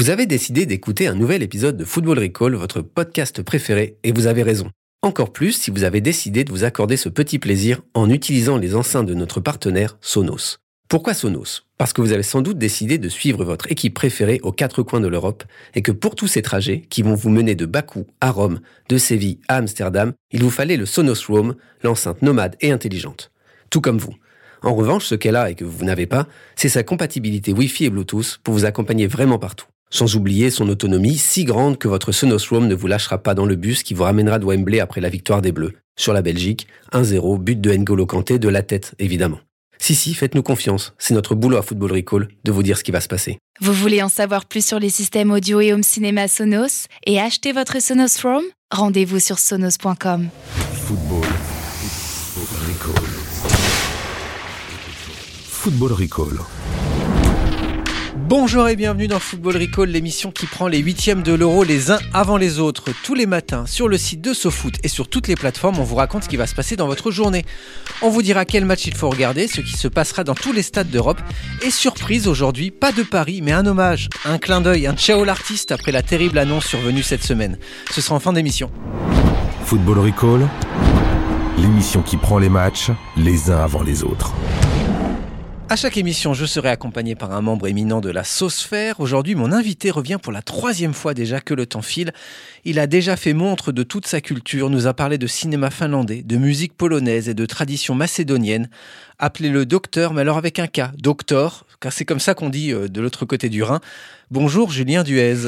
Vous 0.00 0.08
avez 0.08 0.24
décidé 0.24 0.64
d'écouter 0.64 1.08
un 1.08 1.14
nouvel 1.14 1.42
épisode 1.42 1.76
de 1.76 1.84
Football 1.84 2.20
Recall, 2.20 2.54
votre 2.54 2.80
podcast 2.80 3.42
préféré, 3.42 3.98
et 4.02 4.12
vous 4.12 4.26
avez 4.26 4.42
raison. 4.42 4.70
Encore 5.02 5.30
plus 5.30 5.52
si 5.52 5.70
vous 5.70 5.84
avez 5.84 6.00
décidé 6.00 6.42
de 6.42 6.50
vous 6.50 6.64
accorder 6.64 6.96
ce 6.96 7.10
petit 7.10 7.38
plaisir 7.38 7.82
en 7.92 8.08
utilisant 8.08 8.56
les 8.56 8.74
enceintes 8.74 9.04
de 9.04 9.12
notre 9.12 9.40
partenaire 9.40 9.98
Sonos. 10.00 10.56
Pourquoi 10.88 11.12
Sonos? 11.12 11.66
Parce 11.76 11.92
que 11.92 12.00
vous 12.00 12.14
avez 12.14 12.22
sans 12.22 12.40
doute 12.40 12.56
décidé 12.56 12.96
de 12.96 13.10
suivre 13.10 13.44
votre 13.44 13.70
équipe 13.70 13.92
préférée 13.92 14.40
aux 14.42 14.52
quatre 14.52 14.82
coins 14.82 15.02
de 15.02 15.06
l'Europe 15.06 15.44
et 15.74 15.82
que 15.82 15.92
pour 15.92 16.14
tous 16.14 16.28
ces 16.28 16.40
trajets 16.40 16.80
qui 16.88 17.02
vont 17.02 17.14
vous 17.14 17.28
mener 17.28 17.54
de 17.54 17.66
Bakou 17.66 18.06
à 18.22 18.30
Rome, 18.30 18.60
de 18.88 18.96
Séville 18.96 19.40
à 19.48 19.56
Amsterdam, 19.56 20.14
il 20.30 20.42
vous 20.42 20.48
fallait 20.48 20.78
le 20.78 20.86
Sonos 20.86 21.26
Roam, 21.28 21.56
l'enceinte 21.82 22.22
nomade 22.22 22.56
et 22.62 22.72
intelligente. 22.72 23.32
Tout 23.68 23.82
comme 23.82 23.98
vous. 23.98 24.14
En 24.62 24.74
revanche, 24.74 25.04
ce 25.04 25.14
qu'elle 25.14 25.36
a 25.36 25.50
et 25.50 25.54
que 25.54 25.64
vous 25.64 25.84
n'avez 25.84 26.06
pas, 26.06 26.26
c'est 26.56 26.70
sa 26.70 26.82
compatibilité 26.82 27.52
Wi-Fi 27.52 27.84
et 27.84 27.90
Bluetooth 27.90 28.40
pour 28.42 28.54
vous 28.54 28.64
accompagner 28.64 29.06
vraiment 29.06 29.38
partout. 29.38 29.66
Sans 29.92 30.14
oublier 30.14 30.50
son 30.50 30.68
autonomie 30.68 31.18
si 31.18 31.44
grande 31.44 31.76
que 31.76 31.88
votre 31.88 32.12
Sonos 32.12 32.48
Roam 32.48 32.68
ne 32.68 32.74
vous 32.74 32.86
lâchera 32.86 33.18
pas 33.18 33.34
dans 33.34 33.44
le 33.44 33.56
bus 33.56 33.82
qui 33.82 33.92
vous 33.92 34.04
ramènera 34.04 34.38
de 34.38 34.46
Wembley 34.46 34.78
après 34.80 35.00
la 35.00 35.08
victoire 35.08 35.42
des 35.42 35.50
Bleus. 35.50 35.74
Sur 35.98 36.12
la 36.12 36.22
Belgique, 36.22 36.68
1-0, 36.92 37.38
but 37.38 37.60
de 37.60 37.72
N'Golo 37.72 38.06
Kanté 38.06 38.38
de 38.38 38.48
la 38.48 38.62
tête, 38.62 38.94
évidemment. 39.00 39.40
Si, 39.78 39.94
si, 39.94 40.14
faites-nous 40.14 40.42
confiance. 40.42 40.94
C'est 40.98 41.14
notre 41.14 41.34
boulot 41.34 41.56
à 41.56 41.62
Football 41.62 41.92
Recall 41.92 42.28
de 42.44 42.52
vous 42.52 42.62
dire 42.62 42.78
ce 42.78 42.84
qui 42.84 42.92
va 42.92 43.00
se 43.00 43.08
passer. 43.08 43.38
Vous 43.60 43.72
voulez 43.72 44.02
en 44.02 44.08
savoir 44.08 44.46
plus 44.46 44.64
sur 44.64 44.78
les 44.78 44.90
systèmes 44.90 45.32
audio 45.32 45.60
et 45.60 45.72
home 45.72 45.82
cinéma 45.82 46.28
Sonos 46.28 46.86
et 47.06 47.18
acheter 47.18 47.52
votre 47.52 47.82
Sonos 47.82 48.22
Roam 48.22 48.44
Rendez-vous 48.70 49.18
sur 49.18 49.38
sonos.com. 49.38 50.28
Football. 50.74 51.26
Recall. 52.68 53.04
Football 55.48 55.92
Recall. 55.92 56.38
Bonjour 58.30 58.68
et 58.68 58.76
bienvenue 58.76 59.08
dans 59.08 59.18
Football 59.18 59.56
Recall, 59.56 59.88
l'émission 59.88 60.30
qui 60.30 60.46
prend 60.46 60.68
les 60.68 60.78
huitièmes 60.78 61.24
de 61.24 61.32
l'euro 61.32 61.64
les 61.64 61.90
uns 61.90 61.98
avant 62.14 62.36
les 62.36 62.60
autres. 62.60 62.90
Tous 63.02 63.16
les 63.16 63.26
matins, 63.26 63.66
sur 63.66 63.88
le 63.88 63.98
site 63.98 64.20
de 64.20 64.32
SoFoot 64.32 64.74
et 64.84 64.88
sur 64.88 65.08
toutes 65.08 65.26
les 65.26 65.34
plateformes, 65.34 65.80
on 65.80 65.82
vous 65.82 65.96
raconte 65.96 66.22
ce 66.22 66.28
qui 66.28 66.36
va 66.36 66.46
se 66.46 66.54
passer 66.54 66.76
dans 66.76 66.86
votre 66.86 67.10
journée. 67.10 67.44
On 68.02 68.08
vous 68.08 68.22
dira 68.22 68.44
quel 68.44 68.64
match 68.64 68.86
il 68.86 68.94
faut 68.94 69.10
regarder, 69.10 69.48
ce 69.48 69.60
qui 69.60 69.76
se 69.76 69.88
passera 69.88 70.22
dans 70.22 70.36
tous 70.36 70.52
les 70.52 70.62
stades 70.62 70.90
d'Europe. 70.90 71.20
Et 71.62 71.72
surprise 71.72 72.28
aujourd'hui, 72.28 72.70
pas 72.70 72.92
de 72.92 73.02
Paris, 73.02 73.40
mais 73.42 73.50
un 73.50 73.66
hommage, 73.66 74.08
un 74.24 74.38
clin 74.38 74.60
d'œil, 74.60 74.86
un 74.86 74.94
ciao 74.94 75.24
l'artiste 75.24 75.72
après 75.72 75.90
la 75.90 76.04
terrible 76.04 76.38
annonce 76.38 76.66
survenue 76.66 77.02
cette 77.02 77.24
semaine. 77.24 77.58
Ce 77.90 78.00
sera 78.00 78.14
en 78.14 78.20
fin 78.20 78.32
d'émission. 78.32 78.70
Football 79.64 79.98
Recall. 79.98 80.48
L'émission 81.58 82.00
qui 82.00 82.16
prend 82.16 82.38
les 82.38 82.48
matchs 82.48 82.92
les 83.16 83.50
uns 83.50 83.58
avant 83.58 83.82
les 83.82 84.04
autres. 84.04 84.32
À 85.70 85.76
chaque 85.76 85.98
émission, 85.98 86.34
je 86.34 86.46
serai 86.46 86.68
accompagné 86.68 87.14
par 87.14 87.30
un 87.30 87.42
membre 87.42 87.68
éminent 87.68 88.00
de 88.00 88.10
la 88.10 88.24
Sauce-Faire. 88.24 88.98
Aujourd'hui, 88.98 89.36
mon 89.36 89.52
invité 89.52 89.92
revient 89.92 90.18
pour 90.20 90.32
la 90.32 90.42
troisième 90.42 90.92
fois 90.92 91.14
déjà 91.14 91.40
que 91.40 91.54
le 91.54 91.64
temps 91.64 91.80
file. 91.80 92.12
Il 92.64 92.80
a 92.80 92.88
déjà 92.88 93.14
fait 93.14 93.34
montre 93.34 93.70
de 93.70 93.84
toute 93.84 94.04
sa 94.04 94.20
culture, 94.20 94.68
nous 94.68 94.88
a 94.88 94.94
parlé 94.94 95.16
de 95.16 95.28
cinéma 95.28 95.70
finlandais, 95.70 96.24
de 96.24 96.36
musique 96.38 96.76
polonaise 96.76 97.28
et 97.28 97.34
de 97.34 97.46
tradition 97.46 97.94
macédonienne. 97.94 98.68
Appelez-le 99.20 99.64
docteur, 99.64 100.12
mais 100.12 100.22
alors 100.22 100.38
avec 100.38 100.58
un 100.58 100.66
K, 100.66 100.90
docteur, 100.98 101.64
car 101.78 101.92
c'est 101.92 102.04
comme 102.04 102.18
ça 102.18 102.34
qu'on 102.34 102.50
dit 102.50 102.72
euh, 102.72 102.88
de 102.88 103.00
l'autre 103.00 103.24
côté 103.24 103.48
du 103.48 103.62
Rhin. 103.62 103.78
Bonjour 104.30 104.70
Julien 104.70 105.02
Duez. 105.02 105.38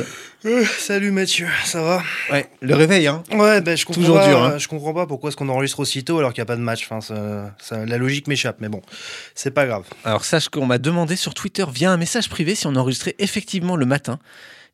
Euh, 0.45 0.65
salut 0.79 1.13
Mathieu, 1.13 1.47
ça 1.65 1.83
va? 1.83 2.03
Ouais, 2.33 2.49
le 2.61 2.75
réveil, 2.75 3.07
hein 3.07 3.23
Ouais, 3.33 3.61
ben 3.61 3.77
je 3.77 3.85
comprends 3.85 4.01
Toujours 4.01 4.17
pas, 4.19 4.27
dur, 4.29 4.43
hein. 4.43 4.59
je 4.59 4.67
comprends 4.67 4.93
pas 4.93 5.07
pourquoi 5.07 5.29
est-ce 5.29 5.37
qu'on 5.37 5.49
enregistre 5.49 5.79
aussitôt 5.79 6.19
alors 6.19 6.33
qu'il 6.33 6.41
n'y 6.41 6.47
a 6.47 6.47
pas 6.47 6.57
de 6.57 6.63
match. 6.63 6.85
Enfin, 6.91 7.01
ça- 7.01 7.55
ça- 7.61 7.87
la 7.87 7.97
logique 7.97 8.27
m'échappe, 8.27 8.57
mais 8.59 8.69
bon, 8.69 8.83
c'est 9.37 9.53
pas 9.53 9.67
grave. 9.67 9.85
Alors 10.05 10.25
sache 10.25 10.49
qu'on 10.49 10.67
m'a 10.67 10.79
demandé 10.79 11.15
sur 11.15 11.33
Twitter 11.33 11.65
via 11.73 11.93
un 11.93 11.97
message 11.97 12.29
privé 12.29 12.57
si 12.57 12.67
on 12.67 12.75
enregistrait 12.75 13.15
effectivement 13.21 13.77
le 13.77 13.87
matin. 13.87 14.19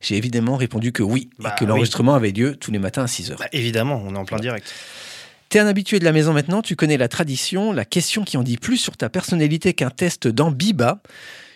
J'ai 0.01 0.15
évidemment 0.15 0.55
répondu 0.57 0.91
que 0.91 1.03
oui, 1.03 1.29
Bah 1.37 1.51
et 1.55 1.59
que 1.59 1.65
oui. 1.65 1.69
l'enregistrement 1.69 2.15
avait 2.15 2.31
lieu 2.31 2.55
tous 2.55 2.71
les 2.71 2.79
matins 2.79 3.03
à 3.03 3.07
6h. 3.07 3.35
Bah, 3.37 3.45
évidemment, 3.51 4.01
on 4.07 4.15
est 4.15 4.17
en 4.17 4.25
plein 4.25 4.39
direct. 4.39 4.73
T'es 5.49 5.59
un 5.59 5.67
habitué 5.67 5.99
de 5.99 6.05
la 6.05 6.13
maison 6.13 6.33
maintenant, 6.33 6.63
tu 6.63 6.75
connais 6.75 6.97
la 6.97 7.09
tradition, 7.09 7.73
la 7.73 7.85
question 7.85 8.23
qui 8.23 8.37
en 8.37 8.43
dit 8.43 8.57
plus 8.57 8.77
sur 8.77 8.97
ta 8.97 9.09
personnalité 9.09 9.73
qu'un 9.73 9.89
test 9.91 10.27
dans 10.27 10.49
Biba. 10.49 10.99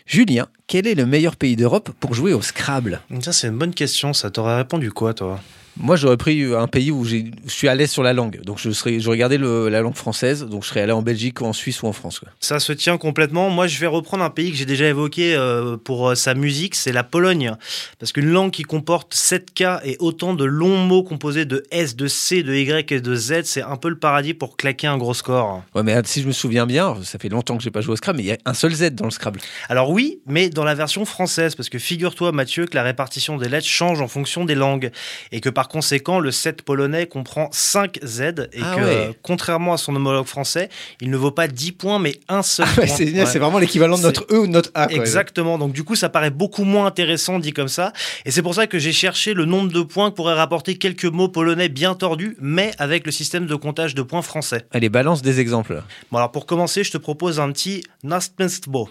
Julien, 0.06 0.48
quel 0.68 0.86
est 0.86 0.96
le 0.96 1.06
meilleur 1.06 1.36
pays 1.38 1.56
d'Europe 1.56 1.90
pour 2.00 2.14
jouer 2.14 2.34
au 2.34 2.42
Scrabble? 2.42 3.02
C'est 3.32 3.48
une 3.48 3.58
bonne 3.58 3.74
question. 3.74 4.14
Ça 4.14 4.30
t'aurait 4.30 4.58
répondu 4.58 4.92
quoi, 4.92 5.14
toi? 5.14 5.40
Moi, 5.76 5.96
j'aurais 5.96 6.18
pris 6.18 6.44
un 6.54 6.68
pays 6.68 6.92
où 6.92 7.04
je 7.04 7.18
suis 7.48 7.68
à 7.68 7.74
l'aise 7.74 7.90
sur 7.90 8.04
la 8.04 8.14
langue. 8.14 8.42
Donc, 8.44 8.60
je 8.60 8.70
serais, 8.70 9.00
je 9.00 9.10
regardais 9.10 9.40
le- 9.40 9.70
la 9.70 9.82
langue 9.82 9.96
française. 9.96 10.44
Donc, 10.46 10.64
je 10.64 10.70
serais 10.70 10.82
allé 10.82 10.92
en 10.92 11.02
Belgique 11.02 11.42
ou 11.42 11.46
en 11.46 11.54
Suisse 11.54 11.82
ou 11.82 11.88
en 11.88 11.94
France. 11.94 12.20
quoi. 12.20 12.30
Ça 12.40 12.60
se 12.60 12.74
tient 12.74 12.98
complètement. 13.00 13.50
Moi, 13.50 13.66
je 13.66 13.80
vais 13.80 13.88
reprendre 13.88 14.24
un 14.24 14.30
pays 14.30 14.52
que 14.52 14.58
j'ai 14.58 14.68
déjà 14.68 14.86
évoqué 14.88 15.34
euh, 15.36 15.76
pour 15.78 16.10
euh, 16.10 16.16
sa 16.16 16.36
musique, 16.36 16.76
c'est 16.76 16.92
la 16.92 17.04
Pologne. 17.04 17.56
Parce 17.98 18.12
qu'une 18.12 18.30
langue 18.30 18.52
qui 18.52 18.62
comporte 18.62 19.16
7 19.16 19.52
K 19.56 19.64
et 19.84 19.98
autant 20.00 20.36
de 20.36 20.46
longs 20.46 20.78
mots 20.78 21.02
composés 21.02 21.46
de 21.46 21.64
S, 21.72 21.96
de 21.96 22.06
C, 22.08 22.44
de 22.44 22.54
Y 22.54 22.92
et 22.92 23.02
de 23.02 23.16
Z, 23.16 23.42
c'est 23.46 23.64
un 23.64 23.76
peu 23.78 23.90
le 23.90 23.98
paradis 23.98 24.36
pour 24.36 24.58
claquer 24.58 24.86
un 24.86 24.98
gros 25.00 25.16
score. 25.16 25.64
Ouais, 25.74 25.82
mais 25.82 25.96
si 26.06 26.22
je 26.22 26.28
me 26.28 26.34
souviens 26.34 26.68
bien, 26.68 26.96
ça 27.04 27.18
fait 27.18 27.30
longtemps 27.30 27.58
que 27.58 27.64
j'ai 27.64 27.72
pas 27.72 27.82
joué 27.82 27.94
au 27.94 27.96
Scrabble, 27.96 28.18
mais 28.18 28.24
il 28.24 28.28
y 28.28 28.32
a 28.32 28.38
un 28.46 28.54
seul 28.54 28.72
Z 28.74 28.92
dans 28.92 29.06
le 29.06 29.12
Scrabble. 29.12 29.40
Alors 29.70 29.90
oui, 29.90 30.20
mais 30.28 30.50
dans 30.50 30.64
la 30.66 30.76
version 30.76 31.04
française, 31.06 31.56
parce 31.56 31.70
que 31.70 31.80
figure-toi 31.80 32.32
Mathieu 32.32 32.68
que 32.68 32.76
la 32.76 32.84
répartition 32.84 33.38
des 33.38 33.50
lettres 33.50 33.66
change 33.68 34.02
en 34.02 34.08
fonction 34.08 34.46
des 34.46 34.54
langues, 34.56 34.92
et 35.32 35.42
que 35.42 35.50
par 35.50 35.63
conséquent 35.68 36.20
le 36.20 36.32
set 36.32 36.62
polonais 36.62 37.06
comprend 37.08 37.50
5 37.52 38.00
Z, 38.04 38.22
et 38.54 38.60
Ah 38.62 38.76
que 38.76 38.82
ouais. 38.82 38.86
euh, 39.10 39.12
contrairement 39.22 39.74
à 39.74 39.78
son 39.78 39.96
homologue 39.96 40.26
français, 40.26 40.70
il 41.02 41.10
ne 41.10 41.18
vaut 41.18 41.32
pas 41.32 41.48
10 41.48 41.72
points, 41.74 42.00
mais 42.00 42.20
un 42.30 42.42
seul 42.44 42.68
Ouais, 42.78 42.88
point. 42.88 42.96
c'est 42.96 43.12
Ouais. 43.14 43.40
vraiment 43.40 43.60
l'équivalent 43.60 43.98
de 43.98 44.04
notre 44.04 44.26
E 44.32 44.40
ou 44.40 44.48
de 44.48 44.52
notre 44.52 44.72
A. 44.74 44.88
quoi. 44.88 44.96
Exactement, 44.96 45.58
donc 45.58 45.74
du 45.74 45.84
coup 45.84 45.96
ça 45.96 46.10
paraît 46.10 46.32
beaucoup 46.32 46.64
moins 46.64 46.86
intéressant 46.86 47.40
dit 47.40 47.54
comme 47.54 47.68
ça, 47.68 47.94
et 48.26 48.32
c'est 48.32 48.42
pour 48.42 48.56
ça 48.56 48.68
que 48.68 48.80
j'ai 48.80 48.92
cherché 48.94 49.34
le 49.34 49.46
nombre 49.46 49.72
de 49.72 49.82
points 49.82 50.12
que 50.12 50.16
pourrait 50.16 50.34
rapporter 50.34 50.76
quelques 50.78 51.06
mots 51.06 51.28
polonais 51.30 51.70
bien 51.70 51.94
tordus, 51.96 52.36
mais 52.40 52.72
avec 52.80 53.06
le 53.06 53.12
système 53.12 53.46
de 53.46 53.56
comptage 53.56 53.96
de 53.96 54.02
points 54.02 54.22
français. 54.22 54.66
Allez, 54.72 54.90
balance 54.90 55.22
des 55.22 55.40
exemples. 55.40 55.82
Bon 56.12 56.18
alors 56.18 56.32
pour 56.32 56.46
commencer, 56.46 56.84
je 56.84 56.92
te 56.92 56.98
propose 56.98 57.40
un 57.40 57.52
petit 57.52 57.84
nastpenstvo. 58.04 58.90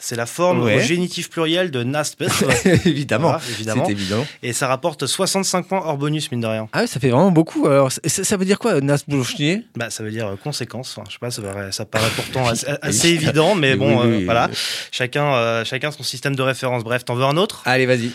C'est 0.00 0.16
la 0.16 0.26
forme 0.26 0.62
Ouais. 0.62 0.76
au 0.76 0.80
génitif 0.80 1.28
pluriel 1.28 1.70
de 1.70 1.82
nastpenstvo. 1.82 2.48
évidemment, 2.84 3.28
Voilà, 3.30 3.42
évidemment. 3.50 3.84
c'est 3.86 3.92
évident. 3.92 4.26
Et 4.42 4.52
ça 4.52 4.68
rapporte 4.68 5.06
65 5.06 5.66
points 5.66 5.82
hors 5.84 5.96
bonus, 5.98 6.30
mine 6.30 6.40
de 6.40 6.46
rien. 6.46 6.68
Ah 6.72 6.80
ouais, 6.80 6.86
ça 6.86 7.00
fait 7.00 7.10
vraiment 7.10 7.30
beaucoup. 7.32 7.66
Alors, 7.66 7.90
ça, 7.90 8.00
ça 8.06 8.36
veut 8.36 8.44
dire 8.44 8.58
quoi, 8.58 8.80
Nasbouchnier 8.80 9.64
Bah, 9.76 9.90
ça 9.90 10.02
veut 10.04 10.10
dire 10.10 10.28
euh, 10.28 10.36
conséquence. 10.36 10.94
Enfin, 10.96 11.04
je 11.08 11.14
sais 11.14 11.18
pas, 11.18 11.30
ça 11.30 11.42
paraît, 11.42 11.72
ça 11.72 11.84
paraît 11.84 12.10
pourtant 12.14 12.46
assez, 12.48 12.66
assez 12.80 13.08
évident, 13.08 13.54
mais 13.54 13.72
Oui, 13.72 13.78
bon, 13.78 14.00
oui, 14.02 14.06
euh, 14.06 14.16
oui. 14.18 14.24
voilà. 14.24 14.48
Chacun, 14.92 15.34
euh, 15.34 15.64
chacun 15.64 15.90
son 15.90 16.02
système 16.04 16.36
de 16.36 16.42
référence. 16.42 16.84
Bref, 16.84 17.04
t'en 17.04 17.14
veux 17.14 17.24
un 17.24 17.36
autre? 17.36 17.62
Allez, 17.64 17.86
vas-y. 17.86 18.10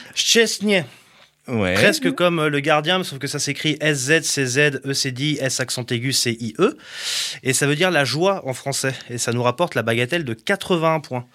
Ouais. 1.49 1.73
Presque 1.73 2.09
comme 2.13 2.45
le 2.47 2.59
gardien, 2.61 3.03
sauf 3.03 3.19
que 3.19 3.27
ça 3.27 3.37
s'écrit 3.37 3.77
SZ, 3.81 4.21
CZ, 4.21 4.79
ECD, 4.85 5.39
S 5.41 5.59
accent 5.59 5.85
aigu, 5.91 6.13
CIE. 6.13 6.55
Et 7.43 7.51
ça 7.51 7.67
veut 7.67 7.75
dire 7.75 7.91
la 7.91 8.05
joie 8.05 8.41
en 8.47 8.53
français. 8.53 8.93
Et 9.09 9.17
ça 9.17 9.33
nous 9.33 9.43
rapporte 9.43 9.75
la 9.75 9.81
bagatelle 9.81 10.23
de 10.23 10.33
81 10.33 11.01
points. 11.01 11.25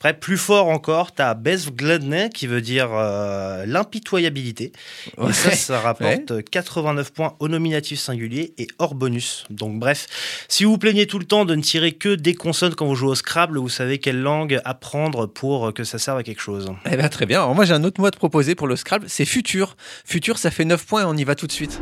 Après, 0.00 0.14
plus 0.14 0.38
fort 0.38 0.68
encore, 0.68 1.10
t'as 1.10 1.34
Bezvgledne 1.34 2.28
qui 2.30 2.46
veut 2.46 2.60
dire 2.60 2.90
euh, 2.92 3.66
l'impitoyabilité. 3.66 4.70
Ouais. 5.16 5.30
Et 5.30 5.32
ça, 5.32 5.50
ça 5.50 5.80
rapporte 5.80 6.44
89 6.48 7.12
points 7.12 7.34
au 7.40 7.48
nominatif 7.48 7.98
singulier 7.98 8.54
et 8.58 8.68
hors 8.78 8.94
bonus. 8.94 9.44
Donc 9.50 9.80
bref, 9.80 10.06
si 10.46 10.62
vous 10.62 10.70
vous 10.72 10.78
plaignez 10.78 11.08
tout 11.08 11.18
le 11.18 11.24
temps 11.24 11.44
de 11.44 11.56
ne 11.56 11.62
tirer 11.62 11.92
que 11.92 12.14
des 12.14 12.34
consonnes 12.34 12.76
quand 12.76 12.86
vous 12.86 12.94
jouez 12.94 13.10
au 13.10 13.14
Scrabble, 13.16 13.58
vous 13.58 13.68
savez 13.68 13.98
quelle 13.98 14.20
langue 14.20 14.60
apprendre 14.64 15.26
pour 15.26 15.74
que 15.74 15.82
ça 15.82 15.98
serve 15.98 16.18
à 16.18 16.22
quelque 16.22 16.42
chose. 16.42 16.72
Eh 16.86 16.96
ben, 16.96 17.08
très 17.08 17.26
bien. 17.26 17.42
Alors, 17.42 17.56
moi, 17.56 17.64
j'ai 17.64 17.74
un 17.74 17.82
autre 17.82 18.00
mot 18.00 18.06
à 18.06 18.12
te 18.12 18.18
proposer 18.18 18.54
pour 18.54 18.68
le 18.68 18.76
Scrabble. 18.76 19.06
C'est 19.08 19.24
futur. 19.24 19.76
Futur, 20.04 20.38
ça 20.38 20.52
fait 20.52 20.64
9 20.64 20.86
points 20.86 21.02
et 21.02 21.06
on 21.06 21.16
y 21.16 21.24
va 21.24 21.34
tout 21.34 21.48
de 21.48 21.52
suite. 21.52 21.80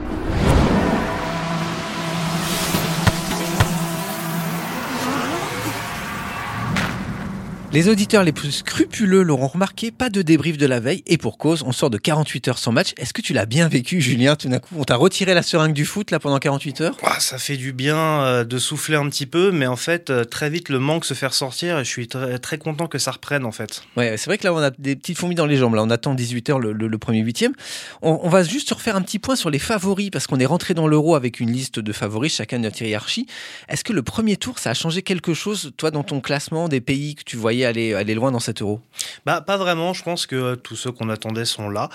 Les 7.72 7.88
auditeurs 7.90 8.22
les 8.24 8.32
plus 8.32 8.52
scrupuleux 8.52 9.22
l'auront 9.22 9.48
remarqué, 9.48 9.90
pas 9.90 10.08
de 10.08 10.22
débrief 10.22 10.56
de 10.56 10.64
la 10.64 10.80
veille, 10.80 11.02
et 11.06 11.18
pour 11.18 11.36
cause, 11.36 11.62
on 11.66 11.72
sort 11.72 11.90
de 11.90 11.98
48 11.98 12.48
heures 12.48 12.58
sans 12.58 12.72
match. 12.72 12.94
Est-ce 12.96 13.12
que 13.12 13.20
tu 13.20 13.34
l'as 13.34 13.44
bien 13.44 13.68
vécu, 13.68 14.00
Julien 14.00 14.34
Tout 14.34 14.48
d'un 14.48 14.60
coup, 14.60 14.76
on 14.78 14.84
t'a 14.84 14.96
retiré 14.96 15.34
la 15.34 15.42
seringue 15.42 15.74
du 15.74 15.84
foot 15.84 16.10
là 16.10 16.18
pendant 16.18 16.38
48 16.38 16.80
heures? 16.80 16.96
Ça 17.18 17.36
fait 17.36 17.58
du 17.58 17.74
bien 17.74 17.98
euh, 17.98 18.44
de 18.44 18.56
souffler 18.56 18.96
un 18.96 19.06
petit 19.10 19.26
peu, 19.26 19.50
mais 19.50 19.66
en 19.66 19.76
fait, 19.76 20.08
euh, 20.08 20.24
très 20.24 20.48
vite, 20.48 20.70
le 20.70 20.78
manque 20.78 21.04
se 21.04 21.12
fait 21.12 21.26
ressortir 21.26 21.78
et 21.80 21.84
je 21.84 21.90
suis 21.90 22.08
très, 22.08 22.38
très 22.38 22.56
content 22.56 22.86
que 22.86 22.98
ça 22.98 23.10
reprenne 23.10 23.44
en 23.44 23.52
fait. 23.52 23.82
Ouais, 23.96 24.16
c'est 24.16 24.26
vrai 24.26 24.38
que 24.38 24.44
là, 24.46 24.54
on 24.54 24.58
a 24.58 24.70
des 24.70 24.96
petites 24.96 25.18
fourmis 25.18 25.34
dans 25.34 25.44
les 25.46 25.56
jambes. 25.58 25.74
Là, 25.74 25.82
on 25.82 25.90
attend 25.90 26.14
18h 26.14 26.58
le, 26.58 26.72
le- 26.72 26.86
le 26.88 26.98
premier 26.98 27.20
huitième. 27.20 27.52
On, 28.00 28.20
on 28.22 28.28
va 28.30 28.42
juste 28.42 28.70
refaire 28.70 28.96
un 28.96 29.02
petit 29.02 29.18
point 29.18 29.36
sur 29.36 29.50
les 29.50 29.58
favoris 29.58 30.08
parce 30.10 30.26
qu'on 30.26 30.38
est 30.40 30.46
rentré 30.46 30.72
dans 30.72 30.86
l'euro 30.86 31.14
avec 31.14 31.40
une 31.40 31.50
liste 31.52 31.78
de 31.80 31.92
favoris, 31.92 32.32
chacun 32.34 32.58
de 32.58 32.62
notre 32.64 32.80
hiérarchie. 32.80 33.26
Est-ce 33.68 33.84
que 33.84 33.92
le 33.92 34.02
premier 34.02 34.36
tour, 34.38 34.58
ça 34.60 34.70
a 34.70 34.74
changé 34.74 35.02
quelque 35.02 35.34
chose, 35.34 35.72
toi, 35.76 35.90
dans 35.90 36.04
ton 36.04 36.20
classement 36.20 36.68
des 36.68 36.80
pays 36.80 37.16
que 37.16 37.22
tu 37.24 37.36
voyais 37.36 37.65
aller, 37.66 37.94
aller 37.94 38.14
loin 38.14 38.30
dans 38.30 38.40
cet 38.40 38.62
euro 38.62 38.80
bah, 39.24 39.40
Pas 39.40 39.56
vraiment. 39.56 39.92
Je 39.92 40.02
pense 40.02 40.26
que 40.26 40.54
tous 40.54 40.76
ceux 40.76 40.92
qu'on 40.92 41.08
attendait 41.08 41.44
sont 41.44 41.68
là. 41.68 41.88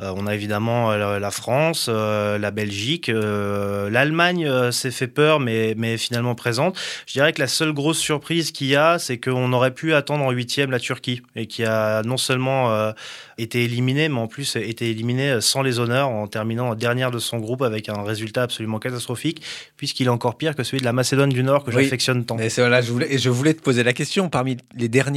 Euh, 0.00 0.12
on 0.16 0.26
a 0.26 0.34
évidemment 0.34 0.90
euh, 0.90 1.18
la 1.18 1.30
France, 1.30 1.86
euh, 1.88 2.38
la 2.38 2.50
Belgique. 2.50 3.10
L'Allemagne 3.10 4.70
s'est 4.72 4.90
fait 4.90 5.06
peur, 5.06 5.40
mais, 5.40 5.74
mais 5.76 5.96
finalement 5.96 6.34
présente. 6.34 6.78
Je 7.06 7.12
dirais 7.12 7.32
que 7.32 7.40
la 7.40 7.48
seule 7.48 7.72
grosse 7.72 7.98
surprise 7.98 8.52
qu'il 8.52 8.68
y 8.68 8.76
a, 8.76 8.98
c'est 8.98 9.18
qu'on 9.18 9.52
aurait 9.52 9.74
pu 9.74 9.94
attendre 9.94 10.24
en 10.24 10.30
huitième 10.30 10.70
la 10.70 10.80
Turquie, 10.80 11.22
et 11.36 11.46
qui 11.46 11.64
a 11.64 12.02
non 12.02 12.16
seulement 12.16 12.92
été 13.38 13.64
éliminée, 13.64 14.08
mais 14.08 14.18
en 14.18 14.26
plus 14.26 14.56
été 14.56 14.90
éliminée 14.90 15.40
sans 15.40 15.62
les 15.62 15.78
honneurs, 15.78 16.08
en 16.08 16.26
terminant 16.26 16.74
dernière 16.74 17.10
de 17.10 17.18
son 17.18 17.38
groupe 17.38 17.62
avec 17.62 17.88
un 17.88 18.02
résultat 18.02 18.42
absolument 18.42 18.78
catastrophique, 18.78 19.42
puisqu'il 19.76 20.06
est 20.06 20.10
encore 20.10 20.36
pire 20.36 20.54
que 20.54 20.62
celui 20.62 20.80
de 20.80 20.84
la 20.84 20.92
Macédoine 20.92 21.30
du 21.30 21.42
Nord 21.42 21.64
que 21.64 21.72
j'affectionne 21.72 22.24
tant. 22.24 22.38
Et 22.38 22.48
voilà, 22.48 22.80
je 22.80 22.92
voulais, 22.92 23.12
et 23.12 23.18
je 23.18 23.30
voulais 23.30 23.54
te 23.54 23.62
poser 23.62 23.82
la 23.82 23.92
question. 23.92 24.28
Parmi 24.28 24.56
les 24.74 24.88
derniers, 24.88 25.07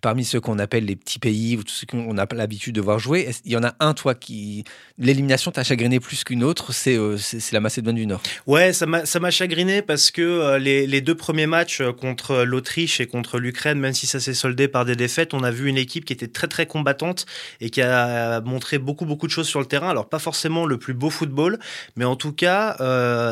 parmi 0.00 0.24
ceux 0.24 0.40
qu'on 0.40 0.58
appelle 0.58 0.84
les 0.84 0.96
petits 0.96 1.18
pays 1.18 1.56
ou 1.56 1.62
tous 1.62 1.72
ceux 1.72 1.86
qu'on 1.86 2.18
a 2.18 2.26
l'habitude 2.34 2.74
de 2.74 2.80
voir 2.80 2.98
jouer, 2.98 3.30
il 3.44 3.52
y 3.52 3.56
en 3.56 3.64
a 3.64 3.74
un, 3.80 3.94
toi, 3.94 4.14
qui 4.14 4.64
l'élimination 4.98 5.50
t'a 5.50 5.64
chagriné 5.64 6.00
plus 6.00 6.24
qu'une 6.24 6.44
autre, 6.44 6.72
c'est 6.72 6.96
euh, 6.96 7.16
la 7.52 7.60
Macédoine 7.60 7.96
du 7.96 8.06
Nord? 8.06 8.22
Ouais, 8.46 8.72
ça 8.72 8.86
m'a 8.86 9.30
chagriné 9.30 9.82
parce 9.82 10.10
que 10.10 10.22
euh, 10.22 10.58
les, 10.58 11.00
deux 11.00 11.14
premiers 11.14 11.46
matchs 11.46 11.80
euh, 11.80 11.92
contre 11.92 12.42
l'Autriche 12.42 13.00
et 13.00 13.06
contre 13.06 13.38
l'Ukraine, 13.38 13.78
même 13.78 13.94
si 13.94 14.06
ça 14.06 14.20
s'est 14.20 14.34
soldé 14.34 14.68
par 14.68 14.84
des 14.84 14.96
défaites, 14.96 15.34
on 15.34 15.42
a 15.42 15.50
vu 15.50 15.68
une 15.68 15.78
équipe 15.78 16.04
qui 16.04 16.12
était 16.12 16.28
très 16.28 16.48
très 16.48 16.66
combattante 16.66 17.26
et 17.60 17.70
qui 17.70 17.80
a 17.82 18.40
montré 18.42 18.78
beaucoup 18.78 19.06
beaucoup 19.06 19.26
de 19.26 19.32
choses 19.32 19.48
sur 19.48 19.60
le 19.60 19.66
terrain. 19.66 19.88
Alors 19.88 20.08
pas 20.08 20.18
forcément 20.18 20.66
le 20.66 20.78
plus 20.78 20.94
beau 20.94 21.10
football, 21.10 21.58
mais 21.96 22.04
en 22.04 22.16
tout 22.16 22.32
cas, 22.32 22.76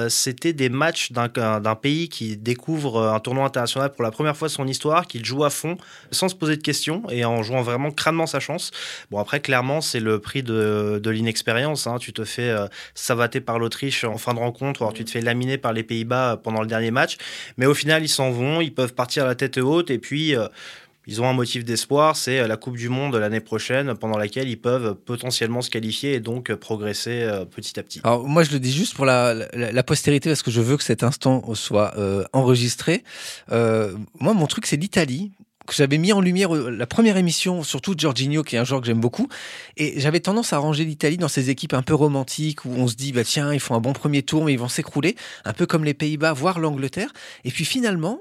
c'était 0.09 0.53
des 0.53 0.69
matchs 0.69 1.13
d'un 1.13 1.75
pays 1.75 2.09
qui 2.09 2.37
découvre 2.37 3.09
un 3.09 3.21
tournoi 3.21 3.45
international 3.45 3.93
pour 3.93 4.03
la 4.03 4.11
première 4.11 4.37
fois 4.37 4.49
de 4.49 4.53
son 4.53 4.67
histoire, 4.67 5.07
qu'il 5.07 5.25
joue 5.25 5.45
à 5.45 5.51
fond 5.51 5.77
sans 6.11 6.29
se 6.29 6.35
poser 6.35 6.56
de 6.56 6.62
questions 6.62 7.03
et 7.11 7.25
en 7.25 7.43
jouant 7.43 7.62
vraiment 7.62 7.91
crânement 7.91 8.27
sa 8.27 8.41
chance. 8.41 8.71
Bon, 9.11 9.19
après, 9.19 9.41
clairement, 9.41 9.81
c'est 9.81 10.00
le 10.00 10.19
prix 10.19 10.43
de, 10.43 11.00
de 11.03 11.11
l'inexpérience. 11.11 11.87
Hein. 11.87 11.97
Tu 12.00 12.12
te 12.12 12.25
fais 12.25 12.50
euh, 12.50 12.67
savater 12.95 13.41
par 13.41 13.59
l'Autriche 13.59 14.05
en 14.05 14.19
fin 14.19 14.35
de 14.35 14.39
rencontre, 14.39 14.83
alors 14.83 14.93
tu 14.93 15.05
te 15.05 15.11
fais 15.11 15.21
laminer 15.21 15.59
par 15.59 15.73
les 15.73 15.83
Pays-Bas 15.83 16.41
pendant 16.43 16.61
le 16.61 16.67
dernier 16.67 16.91
match. 16.91 17.17
Mais 17.56 17.67
au 17.67 17.75
final, 17.75 18.03
ils 18.03 18.09
s'en 18.09 18.31
vont, 18.31 18.61
ils 18.61 18.75
peuvent 18.75 18.95
partir 18.95 19.27
la 19.27 19.35
tête 19.35 19.59
haute 19.59 19.91
et 19.91 19.99
puis. 19.99 20.35
Euh, 20.37 20.49
ils 21.11 21.23
ont 21.23 21.27
un 21.27 21.33
motif 21.33 21.65
d'espoir, 21.65 22.17
c'est 22.17 22.47
la 22.47 22.59
Coupe 22.59 22.77
du 22.77 22.91
Monde 22.91 23.17
l'année 23.17 23.41
prochaine, 23.41 23.95
pendant 23.95 24.19
laquelle 24.19 24.47
ils 24.47 24.61
peuvent 24.61 24.95
potentiellement 24.95 25.62
se 25.62 25.71
qualifier 25.71 26.12
et 26.12 26.21
donc 26.21 26.53
progresser 26.53 27.23
euh, 27.23 27.47
petit 27.47 27.81
à 27.81 27.83
petit. 27.83 28.03
Alors 28.05 28.29
moi, 28.29 28.43
je 28.43 28.53
le 28.53 28.61
dis 28.61 28.71
juste 28.71 28.95
pour 28.95 29.06
la, 29.06 29.33
la, 29.55 29.83
postérité, 29.83 30.29
parce 30.29 30.43
que 30.43 30.50
je 30.50 30.61
veux 30.61 30.77
que 30.77 30.83
cet 30.83 31.03
instant 31.03 31.55
soit 31.55 31.95
enregistré. 32.35 33.05
moi, 33.49 34.35
mon 34.35 34.47
truc, 34.47 34.67
c'est 34.67 34.77
l'Italie 34.77 35.33
que 35.69 35.75
j'avais 35.75 35.99
mis 35.99 36.12
en 36.12 36.20
lumière 36.20 36.55
euh, 36.55 36.70
la 36.70 36.87
première 36.87 37.17
émission, 37.17 37.62
surtout 37.62 37.94
Giorgino, 37.97 38.43
qui 38.43 38.56
est 38.56 38.59
un 38.59 38.65
joueur 38.65 38.81
que 38.81 38.87
j'aime 38.87 39.00
beaucoup. 39.00 39.29
Et 39.76 40.00
j'avais 40.00 40.20
tendance 40.20 40.53
à 40.53 40.59
ranger 40.59 40.85
l'Italie 40.85 41.17
dans 41.17 41.29
ces 41.29 41.50
équipes 41.50 41.75
un 41.75 41.82
peu 41.82 41.94
romantiques 41.94 42.65
où 42.65 42.70
on 42.70 42.88
se 42.88 42.94
dit, 42.94 43.12
bah 43.12 43.25
tiens, 43.25 43.53
ils 43.53 43.61
font 43.61 43.75
un 43.75 43.81
bon 43.81 43.93
premier 43.93 44.23
tour, 44.23 44.44
mais 44.44 44.53
ils 44.53 44.59
vont 44.59 44.69
s'écrouler, 44.69 45.17
un 45.44 45.53
peu 45.53 45.67
comme 45.67 45.85
les 45.85 45.94
Pays-Bas, 45.94 46.32
voire 46.32 46.59
l'Angleterre. 46.59 47.12
Et 47.44 47.50
puis 47.50 47.65
finalement, 47.65 48.20